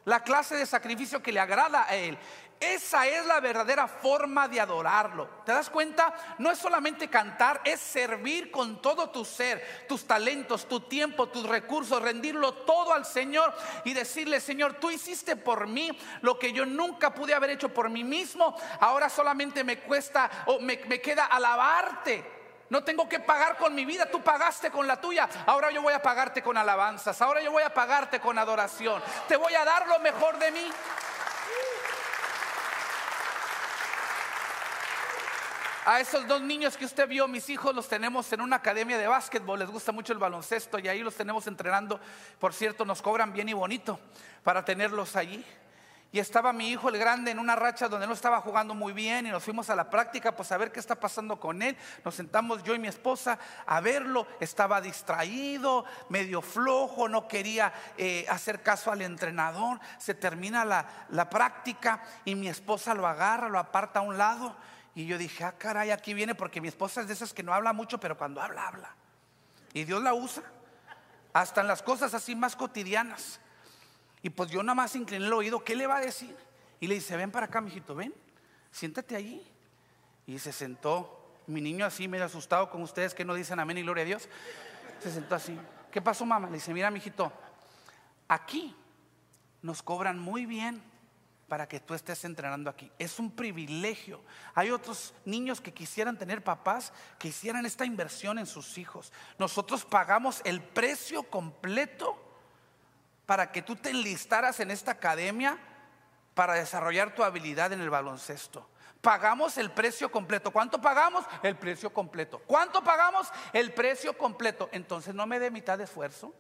La 0.06 0.22
clase 0.22 0.56
de 0.56 0.68
sacrificio 0.68 1.24
que 1.24 1.32
le 1.32 1.39
agrada 1.39 1.86
a 1.89 1.96
Él. 1.96 2.15
Esa 2.60 3.08
es 3.08 3.26
la 3.26 3.39
verdadera 3.39 3.88
forma 3.88 4.50
de 4.50 4.60
adorarlo. 4.60 5.30
¿Te 5.45 5.54
das 5.54 5.69
cuenta? 5.69 6.13
No 6.39 6.52
es 6.52 6.58
solamente 6.58 7.10
cantar, 7.10 7.62
es 7.63 7.80
servir 7.80 8.52
con 8.52 8.82
todo 8.82 9.12
tu 9.12 9.24
ser, 9.24 9.86
tus 9.88 10.06
talentos, 10.06 10.67
tu 10.67 10.82
tiempo, 10.82 11.30
tus 11.30 11.48
recursos, 11.48 12.02
rendirlo 12.02 12.54
todo 12.54 12.93
al 12.93 13.06
Señor 13.06 13.54
y 13.86 13.93
decirle, 13.93 14.41
Señor, 14.41 14.74
tú 14.74 14.91
hiciste 14.91 15.38
por 15.38 15.67
mí 15.67 15.98
lo 16.19 16.38
que 16.38 16.52
yo 16.52 16.65
nunca 16.65 17.13
pude 17.13 17.34
haber 17.34 17.52
hecho 17.52 17.69
por 17.69 17.89
mí 17.89 18.04
mismo. 18.04 18.54
Ahora 18.82 19.08
solamente 19.08 19.63
me 19.63 19.80
cuesta 19.80 20.30
o 20.48 20.60
me, 20.60 20.82
me 20.88 21.00
queda 21.00 21.28
alabarte. 21.28 22.39
No 22.69 22.84
tengo 22.84 23.08
que 23.08 23.22
pagar 23.22 23.56
con 23.56 23.74
mi 23.74 23.86
vida, 23.86 24.12
tú 24.12 24.22
pagaste 24.22 24.69
con 24.69 24.86
la 24.86 25.00
tuya. 25.00 25.30
Ahora 25.45 25.72
yo 25.72 25.82
voy 25.82 25.93
a 25.93 26.02
pagarte 26.02 26.43
con 26.43 26.58
alabanzas, 26.58 27.22
ahora 27.22 27.41
yo 27.41 27.54
voy 27.54 27.63
a 27.63 27.74
pagarte 27.74 28.19
con 28.19 28.38
adoración. 28.38 29.02
Te 29.30 29.38
voy 29.38 29.56
a 29.56 29.63
dar 29.63 29.88
lo 29.88 29.98
mejor 30.00 30.38
de 30.38 30.52
mí. 30.52 30.69
A 35.91 35.99
esos 35.99 36.28
dos 36.28 36.39
niños 36.39 36.78
que 36.78 36.86
usted 36.86 37.08
vio, 37.08 37.28
mis 37.28 37.49
hijos, 37.49 37.73
los 37.73 37.88
tenemos 37.88 38.32
en 38.32 38.41
una 38.41 38.58
academia 38.58 38.95
de 38.99 39.08
básquetbol, 39.08 39.58
les 39.58 39.71
gusta 39.71 39.91
mucho 39.91 40.13
el 40.13 40.19
baloncesto 40.19 40.78
y 40.78 40.88
ahí 40.88 41.02
los 41.02 41.15
tenemos 41.15 41.47
entrenando. 41.47 41.99
Por 42.38 42.54
cierto, 42.54 42.86
nos 42.86 43.02
cobran 43.02 43.34
bien 43.34 43.49
y 43.49 43.54
bonito 43.54 43.99
para 44.43 44.63
tenerlos 44.63 45.15
allí. 45.15 45.43
Y 46.12 46.19
estaba 46.19 46.54
mi 46.54 46.69
hijo 46.69 46.89
el 46.89 46.99
grande 46.99 47.32
en 47.32 47.39
una 47.39 47.56
racha 47.56 47.89
donde 47.89 48.06
no 48.06 48.13
estaba 48.13 48.39
jugando 48.39 48.75
muy 48.75 48.93
bien 48.93 49.25
y 49.25 49.32
nos 49.32 49.43
fuimos 49.43 49.71
a 49.71 49.75
la 49.75 49.89
práctica 49.89 50.36
pues 50.36 50.52
a 50.52 50.58
ver 50.58 50.71
qué 50.71 50.80
está 50.80 50.93
pasando 50.93 51.39
con 51.39 51.60
él. 51.63 51.75
Nos 52.06 52.13
sentamos 52.13 52.62
yo 52.62 52.75
y 52.75 52.80
mi 52.80 52.88
esposa 52.88 53.39
a 53.65 53.82
verlo. 53.82 54.28
Estaba 54.39 54.82
distraído, 54.82 55.86
medio 56.10 56.43
flojo, 56.43 57.10
no 57.10 57.28
quería 57.28 57.73
eh, 57.97 58.28
hacer 58.30 58.62
caso 58.62 58.91
al 58.91 59.02
entrenador. 59.02 59.80
Se 59.97 60.13
termina 60.13 60.63
la, 60.65 60.86
la 61.10 61.32
práctica 61.32 62.04
y 62.25 62.36
mi 62.36 62.47
esposa 62.47 62.93
lo 62.93 63.08
agarra, 63.08 63.49
lo 63.49 63.58
aparta 63.58 63.97
a 63.97 64.04
un 64.04 64.19
lado 64.19 64.56
Y 64.99 65.05
yo 65.05 65.17
dije, 65.17 65.45
ah, 65.45 65.53
caray, 65.57 65.91
aquí 65.91 66.13
viene 66.13 66.35
porque 66.35 66.59
mi 66.59 66.67
esposa 66.67 66.99
es 66.99 67.07
de 67.07 67.13
esas 67.13 67.33
que 67.33 67.41
no 67.41 67.53
habla 67.53 67.71
mucho, 67.71 68.01
pero 68.01 68.17
cuando 68.17 68.41
habla, 68.41 68.67
habla. 68.67 68.93
Y 69.71 69.85
Dios 69.85 70.03
la 70.03 70.13
usa. 70.13 70.43
Hasta 71.31 71.62
en 71.62 71.67
las 71.67 71.81
cosas 71.81 72.13
así 72.13 72.35
más 72.35 72.53
cotidianas. 72.53 73.39
Y 74.21 74.29
pues 74.29 74.51
yo 74.51 74.62
nada 74.62 74.75
más 74.75 74.93
incliné 74.97 75.25
el 75.25 75.31
oído, 75.31 75.63
¿qué 75.63 75.77
le 75.77 75.88
va 75.88 75.95
a 75.95 76.01
decir? 76.01 76.35
Y 76.81 76.88
le 76.88 76.95
dice, 76.95 77.15
ven 77.15 77.31
para 77.31 77.45
acá, 77.45 77.62
mijito, 77.62 77.95
ven, 77.95 78.13
siéntate 78.71 79.15
allí. 79.15 79.41
Y 80.27 80.38
se 80.38 80.51
sentó. 80.51 81.15
Mi 81.47 81.62
niño 81.62 81.85
así, 81.85 82.09
medio 82.09 82.25
asustado 82.25 82.69
con 82.69 82.81
ustedes 82.81 83.13
que 83.13 83.23
no 83.23 83.35
dicen 83.35 83.57
amén 83.57 83.77
y 83.77 83.83
gloria 83.83 84.01
a 84.01 84.05
Dios. 84.05 84.27
Se 85.01 85.13
sentó 85.13 85.35
así. 85.35 85.57
¿Qué 85.93 86.01
pasó, 86.01 86.25
mamá? 86.25 86.47
Le 86.47 86.55
dice, 86.55 86.73
mira, 86.73 86.91
mijito, 86.91 87.31
aquí 88.27 88.75
nos 89.62 89.81
cobran 89.81 90.19
muy 90.19 90.45
bien 90.45 90.83
para 91.49 91.67
que 91.67 91.79
tú 91.79 91.93
estés 91.93 92.23
entrenando 92.23 92.69
aquí. 92.69 92.89
Es 92.97 93.19
un 93.19 93.31
privilegio. 93.31 94.21
Hay 94.53 94.71
otros 94.71 95.13
niños 95.25 95.59
que 95.59 95.73
quisieran 95.73 96.17
tener 96.17 96.43
papás 96.43 96.93
que 97.17 97.29
hicieran 97.29 97.65
esta 97.65 97.83
inversión 97.83 98.39
en 98.39 98.45
sus 98.45 98.77
hijos. 98.77 99.12
Nosotros 99.38 99.83
pagamos 99.83 100.41
el 100.45 100.62
precio 100.62 101.23
completo 101.23 102.17
para 103.25 103.51
que 103.51 103.62
tú 103.62 103.75
te 103.75 103.89
enlistaras 103.89 104.59
en 104.59 104.71
esta 104.71 104.91
academia 104.91 105.57
para 106.35 106.53
desarrollar 106.53 107.13
tu 107.13 107.23
habilidad 107.23 107.73
en 107.73 107.81
el 107.81 107.89
baloncesto. 107.89 108.69
Pagamos 109.01 109.57
el 109.57 109.71
precio 109.71 110.12
completo. 110.12 110.51
¿Cuánto 110.51 110.79
pagamos? 110.79 111.25
El 111.41 111.57
precio 111.57 111.91
completo. 111.91 112.39
¿Cuánto 112.45 112.83
pagamos? 112.83 113.27
El 113.53 113.73
precio 113.73 114.17
completo. 114.17 114.69
Entonces 114.71 115.15
no 115.15 115.25
me 115.25 115.39
dé 115.39 115.51
mitad 115.51 115.77
de 115.77 115.85
esfuerzo. 115.85 116.33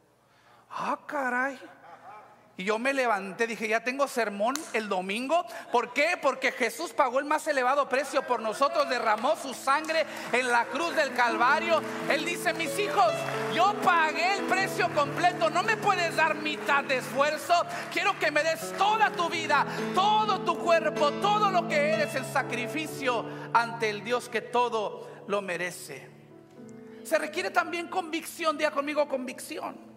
Ah, 0.69 0.99
caray. 1.07 1.59
Y 2.59 2.65
yo 2.65 2.77
me 2.77 2.93
levanté, 2.93 3.47
dije, 3.47 3.69
ya 3.69 3.85
tengo 3.85 4.05
sermón 4.05 4.53
el 4.73 4.89
domingo. 4.89 5.45
¿Por 5.71 5.93
qué? 5.93 6.19
Porque 6.21 6.51
Jesús 6.51 6.91
pagó 6.91 7.19
el 7.19 7.23
más 7.23 7.47
elevado 7.47 7.87
precio 7.87 8.21
por 8.27 8.41
nosotros, 8.41 8.89
derramó 8.89 9.37
su 9.37 9.53
sangre 9.53 10.05
en 10.33 10.45
la 10.49 10.65
cruz 10.65 10.93
del 10.93 11.13
Calvario. 11.13 11.81
Él 12.11 12.25
dice, 12.25 12.51
mis 12.51 12.77
hijos, 12.77 13.13
yo 13.55 13.73
pagué 13.81 14.33
el 14.33 14.43
precio 14.43 14.93
completo, 14.93 15.49
no 15.49 15.63
me 15.63 15.77
puedes 15.77 16.13
dar 16.17 16.35
mitad 16.35 16.83
de 16.83 16.97
esfuerzo. 16.97 17.53
Quiero 17.93 18.19
que 18.19 18.29
me 18.29 18.43
des 18.43 18.73
toda 18.77 19.09
tu 19.09 19.29
vida, 19.29 19.65
todo 19.95 20.41
tu 20.41 20.59
cuerpo, 20.59 21.13
todo 21.13 21.49
lo 21.51 21.65
que 21.65 21.93
eres, 21.93 22.13
el 22.15 22.25
sacrificio 22.25 23.23
ante 23.53 23.89
el 23.89 24.03
Dios 24.03 24.27
que 24.27 24.41
todo 24.41 25.23
lo 25.27 25.41
merece. 25.41 26.09
Se 27.05 27.17
requiere 27.17 27.51
también 27.51 27.87
convicción, 27.87 28.57
diga 28.57 28.71
conmigo 28.71 29.07
convicción. 29.07 29.88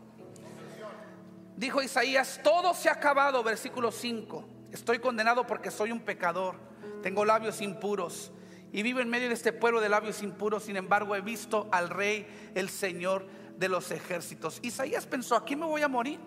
Dijo 1.62 1.80
Isaías, 1.80 2.40
todo 2.42 2.74
se 2.74 2.88
ha 2.88 2.94
acabado, 2.94 3.40
versículo 3.44 3.92
5. 3.92 4.48
Estoy 4.72 4.98
condenado 4.98 5.46
porque 5.46 5.70
soy 5.70 5.92
un 5.92 6.00
pecador, 6.00 6.56
tengo 7.04 7.24
labios 7.24 7.60
impuros 7.60 8.32
y 8.72 8.82
vivo 8.82 8.98
en 8.98 9.08
medio 9.08 9.28
de 9.28 9.34
este 9.34 9.52
pueblo 9.52 9.80
de 9.80 9.88
labios 9.88 10.24
impuros. 10.24 10.64
Sin 10.64 10.76
embargo, 10.76 11.14
he 11.14 11.20
visto 11.20 11.68
al 11.70 11.88
rey, 11.88 12.26
el 12.56 12.68
Señor 12.68 13.28
de 13.58 13.68
los 13.68 13.92
ejércitos. 13.92 14.58
Isaías 14.62 15.06
pensó, 15.06 15.36
aquí 15.36 15.54
me 15.54 15.64
voy 15.64 15.82
a 15.82 15.88
morir, 15.88 16.18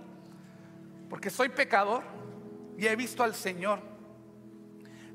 porque 1.10 1.30
soy 1.30 1.50
pecador 1.50 2.04
y 2.78 2.88
he 2.88 2.96
visto 2.96 3.22
al 3.22 3.36
Señor. 3.36 3.82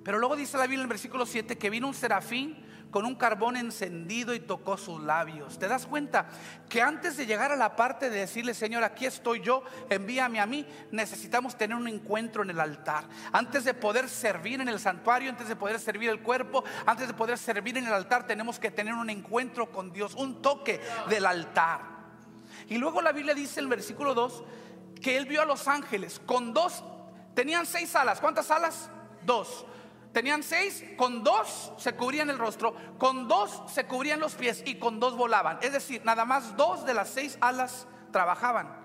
Pero 0.05 0.19
luego 0.19 0.37
dice 0.37 0.59
la 0.59 0.65
Biblia 0.65 0.81
en 0.81 0.83
el 0.83 0.89
versículo 0.89 1.25
7 1.25 1.57
que 1.57 1.71
vino 1.71 1.89
un 1.89 1.95
serafín 1.95 2.63
con 2.91 3.05
un 3.05 3.15
carbón 3.15 3.57
encendido 3.57 4.35
y 4.35 4.41
tocó 4.41 4.77
sus 4.77 5.01
labios. 5.03 5.59
¿Te 5.59 5.69
das 5.69 5.87
cuenta 5.87 6.27
que 6.69 6.83
antes 6.83 7.17
de 7.17 7.27
llegar 7.27 7.53
a 7.53 7.57
la 7.57 7.77
parte 7.77 8.11
de 8.11 8.21
decirle, 8.21 8.55
Señor, 8.55 8.85
aquí 8.85 9.07
estoy 9.07 9.41
yo, 9.41 9.63
envíame 9.89 10.41
a 10.41 10.47
mí, 10.47 10.67
necesitamos 10.91 11.57
tener 11.57 11.77
un 11.77 11.89
encuentro 11.89 12.43
en 12.43 12.51
el 12.51 12.61
altar? 12.61 13.05
Antes 13.33 13.65
de 13.65 13.75
poder 13.75 14.09
servir 14.09 14.61
en 14.61 14.69
el 14.69 14.81
santuario, 14.81 15.31
antes 15.31 15.49
de 15.49 15.57
poder 15.57 15.79
servir 15.79 16.11
el 16.11 16.21
cuerpo, 16.21 16.65
antes 16.87 17.09
de 17.09 17.15
poder 17.15 17.39
servir 17.39 17.79
en 17.79 17.87
el 17.87 17.93
altar, 17.93 18.27
tenemos 18.27 18.59
que 18.59 18.71
tener 18.71 18.95
un 18.95 19.11
encuentro 19.11 19.71
con 19.71 19.93
Dios, 19.93 20.15
un 20.15 20.43
toque 20.43 20.81
del 21.09 21.27
altar. 21.27 21.81
Y 22.69 22.79
luego 22.79 23.03
la 23.03 23.13
Biblia 23.13 23.35
dice 23.35 23.61
en 23.61 23.65
el 23.65 23.71
versículo 23.71 24.15
2 24.15 24.45
que 25.01 25.17
él 25.17 25.27
vio 25.27 25.43
a 25.43 25.47
los 25.47 25.67
ángeles 25.67 26.21
con 26.27 26.53
dos, 26.53 26.85
tenían 27.35 27.67
seis 27.67 27.95
alas. 27.97 28.21
¿Cuántas 28.21 28.51
alas? 28.51 28.91
Dos. 29.25 29.65
Tenían 30.13 30.43
seis, 30.43 30.85
con 30.97 31.23
dos 31.23 31.73
se 31.77 31.95
cubrían 31.95 32.31
el 32.31 32.39
rostro, 32.39 32.75
con 32.99 33.29
dos 33.29 33.63
se 33.73 33.87
cubrían 33.87 34.19
los 34.19 34.35
pies 34.35 34.63
y 34.67 34.77
con 34.77 34.99
dos 34.99 35.17
volaban. 35.17 35.59
Es 35.63 35.73
decir, 35.73 36.03
nada 36.05 36.25
más 36.25 36.57
dos 36.57 36.85
de 36.85 36.95
las 36.95 37.11
seis 37.11 37.39
alas 37.41 37.87
trabajaban. 38.11 38.77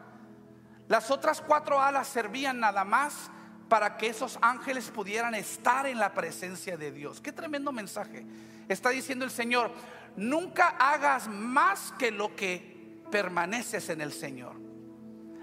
Las 0.87 1.09
otras 1.09 1.41
cuatro 1.41 1.81
alas 1.81 2.07
servían 2.07 2.59
nada 2.59 2.83
más 2.83 3.31
para 3.67 3.97
que 3.97 4.07
esos 4.07 4.37
ángeles 4.41 4.91
pudieran 4.91 5.33
estar 5.33 5.87
en 5.87 5.97
la 5.97 6.13
presencia 6.13 6.77
de 6.77 6.91
Dios. 6.91 7.21
Qué 7.21 7.31
tremendo 7.31 7.71
mensaje. 7.71 8.23
Está 8.69 8.89
diciendo 8.89 9.25
el 9.25 9.31
Señor, 9.31 9.71
nunca 10.15 10.75
hagas 10.79 11.27
más 11.27 11.91
que 11.97 12.11
lo 12.11 12.35
que 12.35 13.03
permaneces 13.09 13.89
en 13.89 14.01
el 14.01 14.13
Señor. 14.13 14.53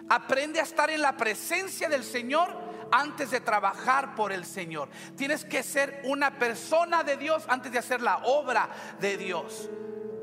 Aprende 0.08 0.60
a 0.60 0.62
estar 0.62 0.90
en 0.90 1.02
la 1.02 1.16
presencia 1.16 1.88
del 1.88 2.04
Señor 2.04 2.61
antes 2.92 3.30
de 3.30 3.40
trabajar 3.40 4.14
por 4.14 4.30
el 4.30 4.44
Señor. 4.44 4.88
Tienes 5.16 5.44
que 5.44 5.62
ser 5.62 6.02
una 6.04 6.38
persona 6.38 7.02
de 7.02 7.16
Dios 7.16 7.44
antes 7.48 7.72
de 7.72 7.78
hacer 7.78 8.00
la 8.00 8.18
obra 8.18 8.68
de 9.00 9.16
Dios. 9.16 9.68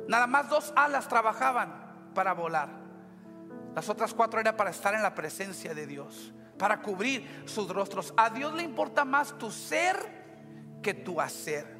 Nada 0.08 0.28
más 0.28 0.50
dos 0.50 0.72
alas 0.76 1.10
trabajaban 1.10 2.12
para 2.14 2.34
volar. 2.34 2.70
Las 3.76 3.90
otras 3.90 4.14
cuatro 4.14 4.40
era 4.40 4.56
para 4.56 4.70
estar 4.70 4.94
en 4.94 5.04
la 5.04 5.14
presencia 5.14 5.74
de 5.74 5.86
Dios, 5.86 6.34
para 6.58 6.82
cubrir 6.82 7.44
sus 7.46 7.70
rostros. 7.70 8.14
A 8.18 8.30
Dios 8.30 8.54
le 8.54 8.64
importa 8.64 9.06
más 9.06 9.38
tu 9.38 9.52
ser 9.52 10.20
que 10.82 10.94
tu 10.94 11.20
hacer. 11.20 11.78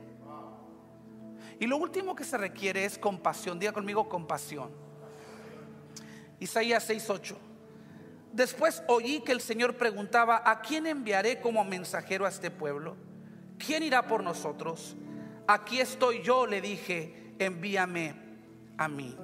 Y 1.60 1.68
lo 1.68 1.78
último 1.78 2.16
que 2.16 2.24
se 2.24 2.38
requiere 2.38 2.86
es 2.86 2.98
compasión. 2.98 3.60
Diga 3.60 3.74
conmigo 3.74 4.08
compasión. 4.08 4.72
Isaías 6.40 6.90
6:8. 6.90 7.49
Después 8.34 8.84
oí 8.88 9.22
que 9.22 9.32
el 9.32 9.42
Señor 9.42 9.76
preguntaba, 9.76 10.44
¿a 10.46 10.62
quién 10.62 10.88
enviaré 10.88 11.42
como 11.42 11.64
mensajero 11.64 12.26
a 12.26 12.30
este 12.30 12.52
pueblo? 12.52 12.96
¿Quién 13.58 13.84
irá 13.84 14.08
por 14.08 14.24
nosotros? 14.24 14.96
Aquí 15.48 15.82
estoy 15.82 16.22
yo, 16.22 16.46
le 16.46 16.62
dije, 16.62 17.34
envíame 17.40 18.16
a 18.78 18.88
mí. 18.88 19.18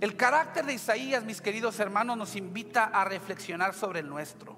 El 0.00 0.16
carácter 0.16 0.66
de 0.66 0.74
Isaías, 0.74 1.22
mis 1.22 1.40
queridos 1.40 1.78
hermanos, 1.78 2.16
nos 2.16 2.34
invita 2.34 2.86
a 2.86 3.04
reflexionar 3.04 3.72
sobre 3.72 4.00
el 4.00 4.08
nuestro. 4.08 4.56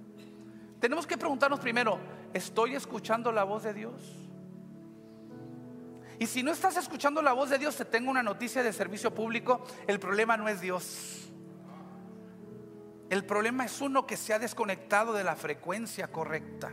Tenemos 0.80 1.07
que 1.07 1.18
preguntarnos 1.18 1.61
primero, 1.61 1.98
¿estoy 2.33 2.74
escuchando 2.74 3.30
la 3.30 3.44
voz 3.44 3.62
de 3.62 3.74
Dios? 3.74 4.24
Y 6.18 6.26
si 6.26 6.42
no 6.42 6.50
estás 6.50 6.76
escuchando 6.76 7.20
la 7.20 7.35
voz 7.35 7.50
de 7.50 7.59
Dios, 7.59 7.76
te 7.76 7.85
tengo 7.85 8.11
una 8.11 8.22
noticia 8.22 8.62
de 8.62 8.72
servicio 8.72 9.14
público, 9.14 9.66
el 9.87 10.00
problema 10.00 10.37
no 10.37 10.48
es 10.48 10.61
Dios. 10.61 11.30
El 13.10 13.24
problema 13.24 13.64
es 13.64 13.80
uno 13.80 14.06
que 14.06 14.16
se 14.16 14.32
ha 14.32 14.38
desconectado 14.38 15.12
de 15.12 15.24
la 15.24 15.36
frecuencia 15.36 16.10
correcta. 16.10 16.72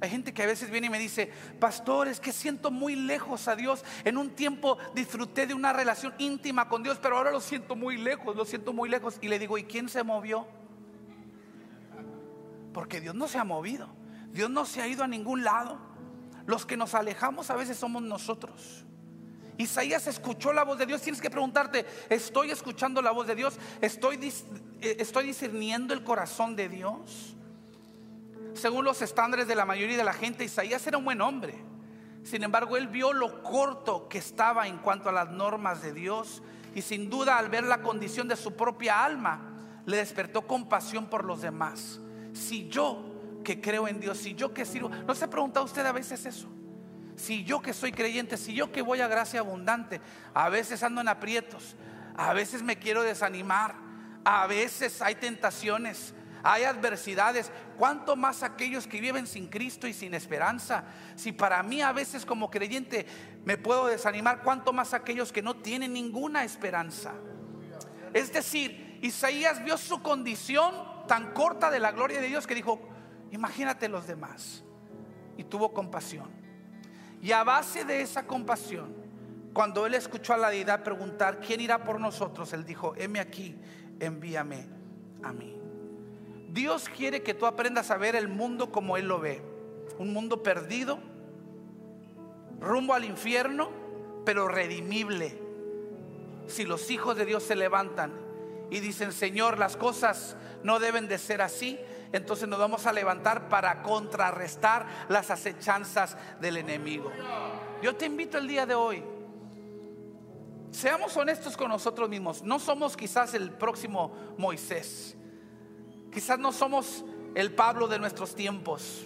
Hay 0.00 0.10
gente 0.10 0.34
que 0.34 0.42
a 0.42 0.46
veces 0.46 0.70
viene 0.70 0.88
y 0.88 0.90
me 0.90 0.98
dice, 0.98 1.30
pastor, 1.58 2.08
es 2.08 2.20
que 2.20 2.32
siento 2.32 2.70
muy 2.70 2.94
lejos 2.94 3.48
a 3.48 3.56
Dios. 3.56 3.84
En 4.04 4.18
un 4.18 4.30
tiempo 4.30 4.76
disfruté 4.94 5.46
de 5.46 5.54
una 5.54 5.72
relación 5.72 6.12
íntima 6.18 6.68
con 6.68 6.82
Dios, 6.82 6.98
pero 7.00 7.16
ahora 7.16 7.30
lo 7.30 7.40
siento 7.40 7.74
muy 7.74 7.96
lejos, 7.96 8.36
lo 8.36 8.44
siento 8.44 8.72
muy 8.74 8.90
lejos. 8.90 9.16
Y 9.22 9.28
le 9.28 9.38
digo, 9.38 9.56
¿y 9.56 9.64
quién 9.64 9.88
se 9.88 10.02
movió? 10.02 10.46
Porque 12.74 13.00
Dios 13.00 13.14
no 13.14 13.28
se 13.28 13.38
ha 13.38 13.44
movido. 13.44 13.88
Dios 14.30 14.50
no 14.50 14.66
se 14.66 14.82
ha 14.82 14.88
ido 14.88 15.04
a 15.04 15.08
ningún 15.08 15.42
lado. 15.42 15.78
Los 16.44 16.66
que 16.66 16.76
nos 16.76 16.94
alejamos 16.94 17.48
a 17.48 17.54
veces 17.54 17.78
somos 17.78 18.02
nosotros. 18.02 18.84
Isaías 19.56 20.06
escuchó 20.06 20.52
la 20.52 20.64
voz 20.64 20.78
de 20.78 20.86
Dios. 20.86 21.02
Tienes 21.02 21.20
que 21.20 21.30
preguntarte, 21.30 21.86
¿estoy 22.08 22.50
escuchando 22.50 23.00
la 23.00 23.12
voz 23.12 23.26
de 23.26 23.34
Dios? 23.34 23.56
¿Estoy, 23.80 24.18
eh, 24.80 24.96
estoy 24.98 25.26
discerniendo 25.26 25.94
el 25.94 26.02
corazón 26.02 26.56
de 26.56 26.68
Dios? 26.68 27.34
Según 28.54 28.84
los 28.84 29.02
estándares 29.02 29.46
de 29.48 29.54
la 29.54 29.64
mayoría 29.64 29.96
de 29.96 30.04
la 30.04 30.12
gente, 30.12 30.44
Isaías 30.44 30.86
era 30.86 30.98
un 30.98 31.04
buen 31.04 31.20
hombre. 31.20 31.54
Sin 32.22 32.42
embargo, 32.42 32.76
él 32.76 32.88
vio 32.88 33.12
lo 33.12 33.42
corto 33.42 34.08
que 34.08 34.18
estaba 34.18 34.66
en 34.66 34.78
cuanto 34.78 35.08
a 35.08 35.12
las 35.12 35.30
normas 35.30 35.82
de 35.82 35.92
Dios 35.92 36.42
y 36.74 36.82
sin 36.82 37.10
duda 37.10 37.38
al 37.38 37.48
ver 37.48 37.64
la 37.64 37.82
condición 37.82 38.26
de 38.26 38.36
su 38.36 38.56
propia 38.56 39.04
alma, 39.04 39.54
le 39.86 39.98
despertó 39.98 40.46
compasión 40.46 41.06
por 41.06 41.24
los 41.24 41.42
demás. 41.42 42.00
Si 42.32 42.68
yo 42.68 43.42
que 43.44 43.60
creo 43.60 43.86
en 43.86 44.00
Dios, 44.00 44.18
si 44.18 44.34
yo 44.34 44.54
que 44.54 44.64
sirvo, 44.64 44.88
¿no 44.88 45.14
se 45.14 45.28
pregunta 45.28 45.60
usted 45.60 45.84
a 45.84 45.92
veces 45.92 46.24
eso? 46.24 46.48
Si 47.16 47.44
yo 47.44 47.62
que 47.62 47.72
soy 47.72 47.92
creyente, 47.92 48.36
si 48.36 48.54
yo 48.54 48.72
que 48.72 48.82
voy 48.82 49.00
a 49.00 49.08
gracia 49.08 49.40
abundante, 49.40 50.00
a 50.34 50.48
veces 50.48 50.82
ando 50.82 51.00
en 51.00 51.08
aprietos, 51.08 51.76
a 52.16 52.32
veces 52.32 52.62
me 52.62 52.78
quiero 52.78 53.02
desanimar, 53.02 53.74
a 54.24 54.46
veces 54.46 55.00
hay 55.02 55.14
tentaciones, 55.14 56.14
hay 56.42 56.64
adversidades, 56.64 57.50
¿cuánto 57.78 58.16
más 58.16 58.42
aquellos 58.42 58.86
que 58.86 59.00
viven 59.00 59.26
sin 59.26 59.48
Cristo 59.48 59.86
y 59.86 59.92
sin 59.92 60.12
esperanza? 60.12 60.84
Si 61.16 61.32
para 61.32 61.62
mí 61.62 61.80
a 61.80 61.92
veces 61.92 62.26
como 62.26 62.50
creyente 62.50 63.06
me 63.44 63.56
puedo 63.56 63.86
desanimar, 63.86 64.42
¿cuánto 64.42 64.72
más 64.72 64.92
aquellos 64.92 65.32
que 65.32 65.42
no 65.42 65.56
tienen 65.56 65.92
ninguna 65.92 66.44
esperanza? 66.44 67.12
Es 68.12 68.32
decir, 68.32 68.98
Isaías 69.02 69.62
vio 69.64 69.78
su 69.78 70.02
condición 70.02 70.74
tan 71.06 71.32
corta 71.32 71.70
de 71.70 71.80
la 71.80 71.92
gloria 71.92 72.20
de 72.20 72.28
Dios 72.28 72.46
que 72.46 72.54
dijo, 72.54 72.80
imagínate 73.30 73.88
los 73.88 74.06
demás. 74.06 74.64
Y 75.36 75.44
tuvo 75.44 75.72
compasión. 75.72 76.43
Y 77.24 77.32
a 77.32 77.42
base 77.42 77.86
de 77.86 78.02
esa 78.02 78.26
compasión, 78.26 78.94
cuando 79.54 79.86
él 79.86 79.94
escuchó 79.94 80.34
a 80.34 80.36
la 80.36 80.50
deidad 80.50 80.82
preguntar, 80.82 81.40
¿quién 81.40 81.62
irá 81.62 81.82
por 81.82 81.98
nosotros? 81.98 82.52
Él 82.52 82.66
dijo, 82.66 82.92
heme 82.98 83.18
aquí, 83.18 83.56
envíame 83.98 84.66
a 85.22 85.32
mí. 85.32 85.58
Dios 86.50 86.86
quiere 86.90 87.22
que 87.22 87.32
tú 87.32 87.46
aprendas 87.46 87.90
a 87.90 87.96
ver 87.96 88.14
el 88.14 88.28
mundo 88.28 88.70
como 88.70 88.98
Él 88.98 89.08
lo 89.08 89.20
ve. 89.20 89.40
Un 89.98 90.12
mundo 90.12 90.42
perdido, 90.42 90.98
rumbo 92.60 92.92
al 92.92 93.06
infierno, 93.06 93.70
pero 94.26 94.46
redimible. 94.46 95.40
Si 96.46 96.66
los 96.66 96.90
hijos 96.90 97.16
de 97.16 97.24
Dios 97.24 97.42
se 97.42 97.56
levantan 97.56 98.12
y 98.70 98.80
dicen, 98.80 99.12
Señor, 99.12 99.58
las 99.58 99.76
cosas 99.76 100.36
no 100.62 100.78
deben 100.78 101.08
de 101.08 101.18
ser 101.18 101.42
así, 101.42 101.78
entonces 102.12 102.48
nos 102.48 102.58
vamos 102.58 102.86
a 102.86 102.92
levantar 102.92 103.48
para 103.48 103.82
contrarrestar 103.82 104.86
las 105.08 105.30
acechanzas 105.30 106.16
del 106.40 106.56
enemigo. 106.56 107.10
Yo 107.82 107.94
te 107.96 108.06
invito 108.06 108.38
el 108.38 108.48
día 108.48 108.66
de 108.66 108.74
hoy, 108.74 109.04
seamos 110.70 111.16
honestos 111.16 111.56
con 111.56 111.68
nosotros 111.68 112.08
mismos, 112.08 112.42
no 112.42 112.58
somos 112.58 112.96
quizás 112.96 113.34
el 113.34 113.50
próximo 113.50 114.12
Moisés, 114.38 115.16
quizás 116.12 116.38
no 116.38 116.52
somos 116.52 117.04
el 117.34 117.54
Pablo 117.54 117.88
de 117.88 117.98
nuestros 117.98 118.34
tiempos, 118.34 119.04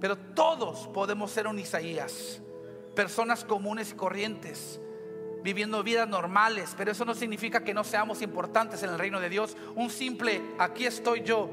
pero 0.00 0.16
todos 0.16 0.88
podemos 0.88 1.30
ser 1.30 1.46
un 1.46 1.58
Isaías, 1.58 2.40
personas 2.94 3.44
comunes 3.44 3.92
y 3.92 3.94
corrientes 3.94 4.80
viviendo 5.42 5.82
vidas 5.82 6.08
normales, 6.08 6.74
pero 6.76 6.92
eso 6.92 7.04
no 7.04 7.14
significa 7.14 7.62
que 7.62 7.74
no 7.74 7.84
seamos 7.84 8.22
importantes 8.22 8.82
en 8.82 8.90
el 8.90 8.98
reino 8.98 9.20
de 9.20 9.28
Dios. 9.28 9.56
Un 9.74 9.90
simple, 9.90 10.40
aquí 10.58 10.86
estoy 10.86 11.22
yo, 11.22 11.50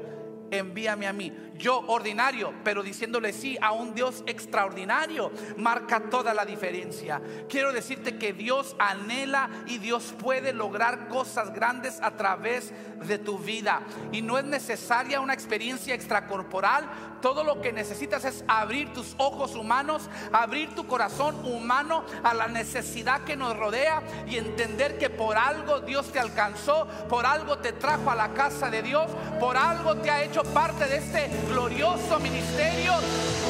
envíame 0.50 1.06
a 1.06 1.12
mí. 1.12 1.32
Yo 1.58 1.80
ordinario, 1.88 2.54
pero 2.62 2.82
diciéndole 2.82 3.32
sí 3.32 3.58
a 3.60 3.72
un 3.72 3.94
Dios 3.94 4.22
extraordinario, 4.26 5.32
marca 5.56 6.08
toda 6.08 6.32
la 6.32 6.44
diferencia. 6.44 7.20
Quiero 7.48 7.72
decirte 7.72 8.16
que 8.16 8.32
Dios 8.32 8.76
anhela 8.78 9.50
y 9.66 9.78
Dios 9.78 10.14
puede 10.18 10.52
lograr 10.52 11.08
cosas 11.08 11.52
grandes 11.52 12.00
a 12.00 12.12
través 12.12 12.72
de 13.06 13.18
tu 13.18 13.38
vida. 13.38 13.82
Y 14.12 14.22
no 14.22 14.38
es 14.38 14.44
necesaria 14.44 15.20
una 15.20 15.34
experiencia 15.34 15.94
extracorporal. 15.94 16.88
Todo 17.20 17.42
lo 17.42 17.60
que 17.60 17.72
necesitas 17.72 18.24
es 18.24 18.44
abrir 18.46 18.92
tus 18.92 19.16
ojos 19.18 19.56
humanos, 19.56 20.08
abrir 20.32 20.74
tu 20.76 20.86
corazón 20.86 21.34
humano 21.44 22.04
a 22.22 22.34
la 22.34 22.46
necesidad 22.46 23.22
que 23.22 23.34
nos 23.34 23.56
rodea 23.56 24.02
y 24.28 24.36
entender 24.36 24.98
que 24.98 25.10
por 25.10 25.36
algo 25.36 25.80
Dios 25.80 26.12
te 26.12 26.20
alcanzó, 26.20 26.86
por 27.08 27.26
algo 27.26 27.58
te 27.58 27.72
trajo 27.72 28.10
a 28.10 28.14
la 28.14 28.32
casa 28.34 28.70
de 28.70 28.82
Dios, 28.82 29.10
por 29.40 29.56
algo 29.56 29.96
te 29.96 30.10
ha 30.10 30.22
hecho 30.22 30.37
parte 30.44 30.86
de 30.86 30.98
este 30.98 31.28
glorioso 31.48 32.20
ministerio, 32.20 32.92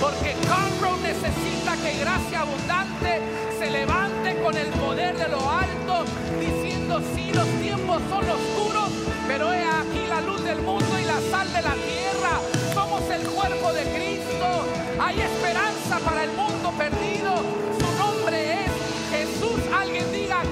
porque 0.01 0.35
Conroe 0.49 1.01
necesita 1.03 1.77
que 1.83 1.99
gracia 1.99 2.41
abundante 2.41 3.21
se 3.59 3.71
levante 3.71 4.41
con 4.41 4.57
el 4.57 4.69
poder 4.69 5.17
de 5.17 5.29
lo 5.29 5.51
alto, 5.51 6.05
diciendo 6.41 7.01
si 7.15 7.33
los 7.33 7.47
tiempos 7.61 8.01
son 8.09 8.25
oscuros, 8.31 8.91
pero 9.27 9.53
he 9.53 9.63
aquí 9.63 10.07
la 10.09 10.21
luz 10.23 10.43
del 10.43 10.63
mundo 10.63 10.99
y 10.99 11.05
la 11.05 11.21
sal 11.31 11.53
de 11.53 11.63
la 11.63 11.75
tierra. 11.75 12.41
Somos 12.73 13.03
el 13.11 13.23
cuerpo 13.29 13.73
de 13.73 13.83
Cristo. 13.83 14.47
Hay 15.01 15.21
esperanza 15.21 15.99
para 16.05 16.25
el 16.25 16.31
mundo 16.33 16.73
perdido. 16.79 17.35
Su 17.79 17.99
nombre 17.99 18.65
es 18.65 18.71
Jesús. 19.11 19.61
Alguien 19.79 20.11
diga, 20.13 20.43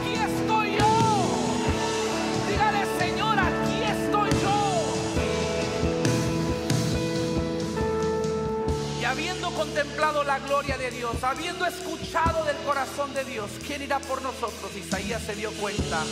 contemplado 9.66 10.22
la 10.22 10.38
gloria 10.40 10.78
de 10.78 10.90
Dios, 10.90 11.22
habiendo 11.22 11.66
escuchado 11.66 12.44
del 12.44 12.56
corazón 12.58 13.12
de 13.14 13.24
Dios, 13.24 13.50
¿quién 13.66 13.82
irá 13.82 13.98
por 13.98 14.22
nosotros? 14.22 14.70
Isaías 14.76 15.22
se 15.22 15.34
dio 15.34 15.50
cuenta 15.52 16.04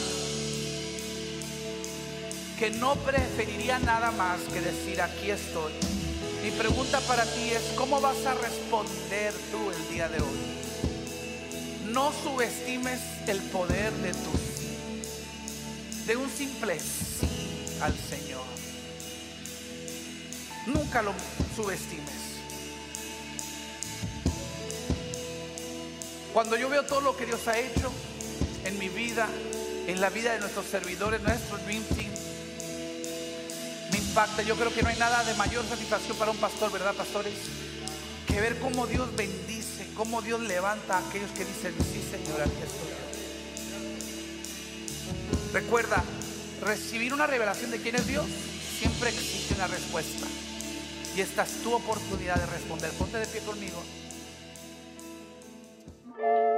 que 2.58 2.70
no 2.70 2.96
preferiría 2.96 3.78
nada 3.78 4.10
más 4.12 4.40
que 4.52 4.60
decir 4.60 5.00
aquí 5.00 5.30
estoy. 5.30 5.72
Mi 6.42 6.50
pregunta 6.50 7.00
para 7.00 7.24
ti 7.24 7.50
es, 7.50 7.62
¿cómo 7.76 8.00
vas 8.00 8.26
a 8.26 8.34
responder 8.34 9.32
tú 9.52 9.70
el 9.70 9.88
día 9.94 10.08
de 10.08 10.20
hoy? 10.20 11.92
No 11.92 12.12
subestimes 12.12 13.00
el 13.28 13.40
poder 13.50 13.92
de 13.92 14.12
tu 14.12 14.30
sí, 14.36 16.06
de 16.06 16.16
un 16.16 16.28
simple 16.28 16.80
sí 16.80 17.28
al 17.80 17.94
Señor. 17.94 18.44
Nunca 20.66 21.02
lo 21.02 21.12
subestimes. 21.54 22.23
Cuando 26.34 26.56
yo 26.56 26.68
veo 26.68 26.82
todo 26.82 27.00
lo 27.00 27.16
que 27.16 27.26
Dios 27.26 27.46
ha 27.46 27.56
hecho 27.56 27.92
en 28.64 28.76
mi 28.76 28.88
vida, 28.88 29.28
en 29.86 30.00
la 30.00 30.10
vida 30.10 30.32
de 30.32 30.40
nuestros 30.40 30.66
servidores, 30.66 31.22
nuestro 31.22 31.58
Dream 31.58 31.84
me 33.92 33.98
impacta. 33.98 34.42
Yo 34.42 34.56
creo 34.56 34.74
que 34.74 34.82
no 34.82 34.88
hay 34.88 34.98
nada 34.98 35.22
de 35.22 35.32
mayor 35.34 35.64
satisfacción 35.68 36.16
para 36.18 36.32
un 36.32 36.36
pastor, 36.38 36.72
¿verdad, 36.72 36.92
pastores? 36.94 37.34
Que 38.26 38.40
ver 38.40 38.58
cómo 38.58 38.88
Dios 38.88 39.14
bendice, 39.14 39.86
cómo 39.94 40.22
Dios 40.22 40.40
levanta 40.40 40.98
a 40.98 41.08
aquellos 41.08 41.30
que 41.30 41.44
dicen, 41.44 41.72
sí, 41.78 42.02
Señor, 42.10 42.40
aquí 42.40 42.62
estoy. 42.64 42.90
Recuerda, 45.52 46.02
recibir 46.62 47.14
una 47.14 47.28
revelación 47.28 47.70
de 47.70 47.80
quién 47.80 47.94
es 47.94 48.08
Dios 48.08 48.26
siempre 48.80 49.10
existe 49.10 49.54
una 49.54 49.68
respuesta. 49.68 50.26
Y 51.16 51.20
esta 51.20 51.44
es 51.44 51.62
tu 51.62 51.72
oportunidad 51.72 52.34
de 52.34 52.46
responder. 52.46 52.90
Ponte 52.90 53.18
de 53.18 53.26
pie 53.26 53.40
conmigo. 53.42 53.80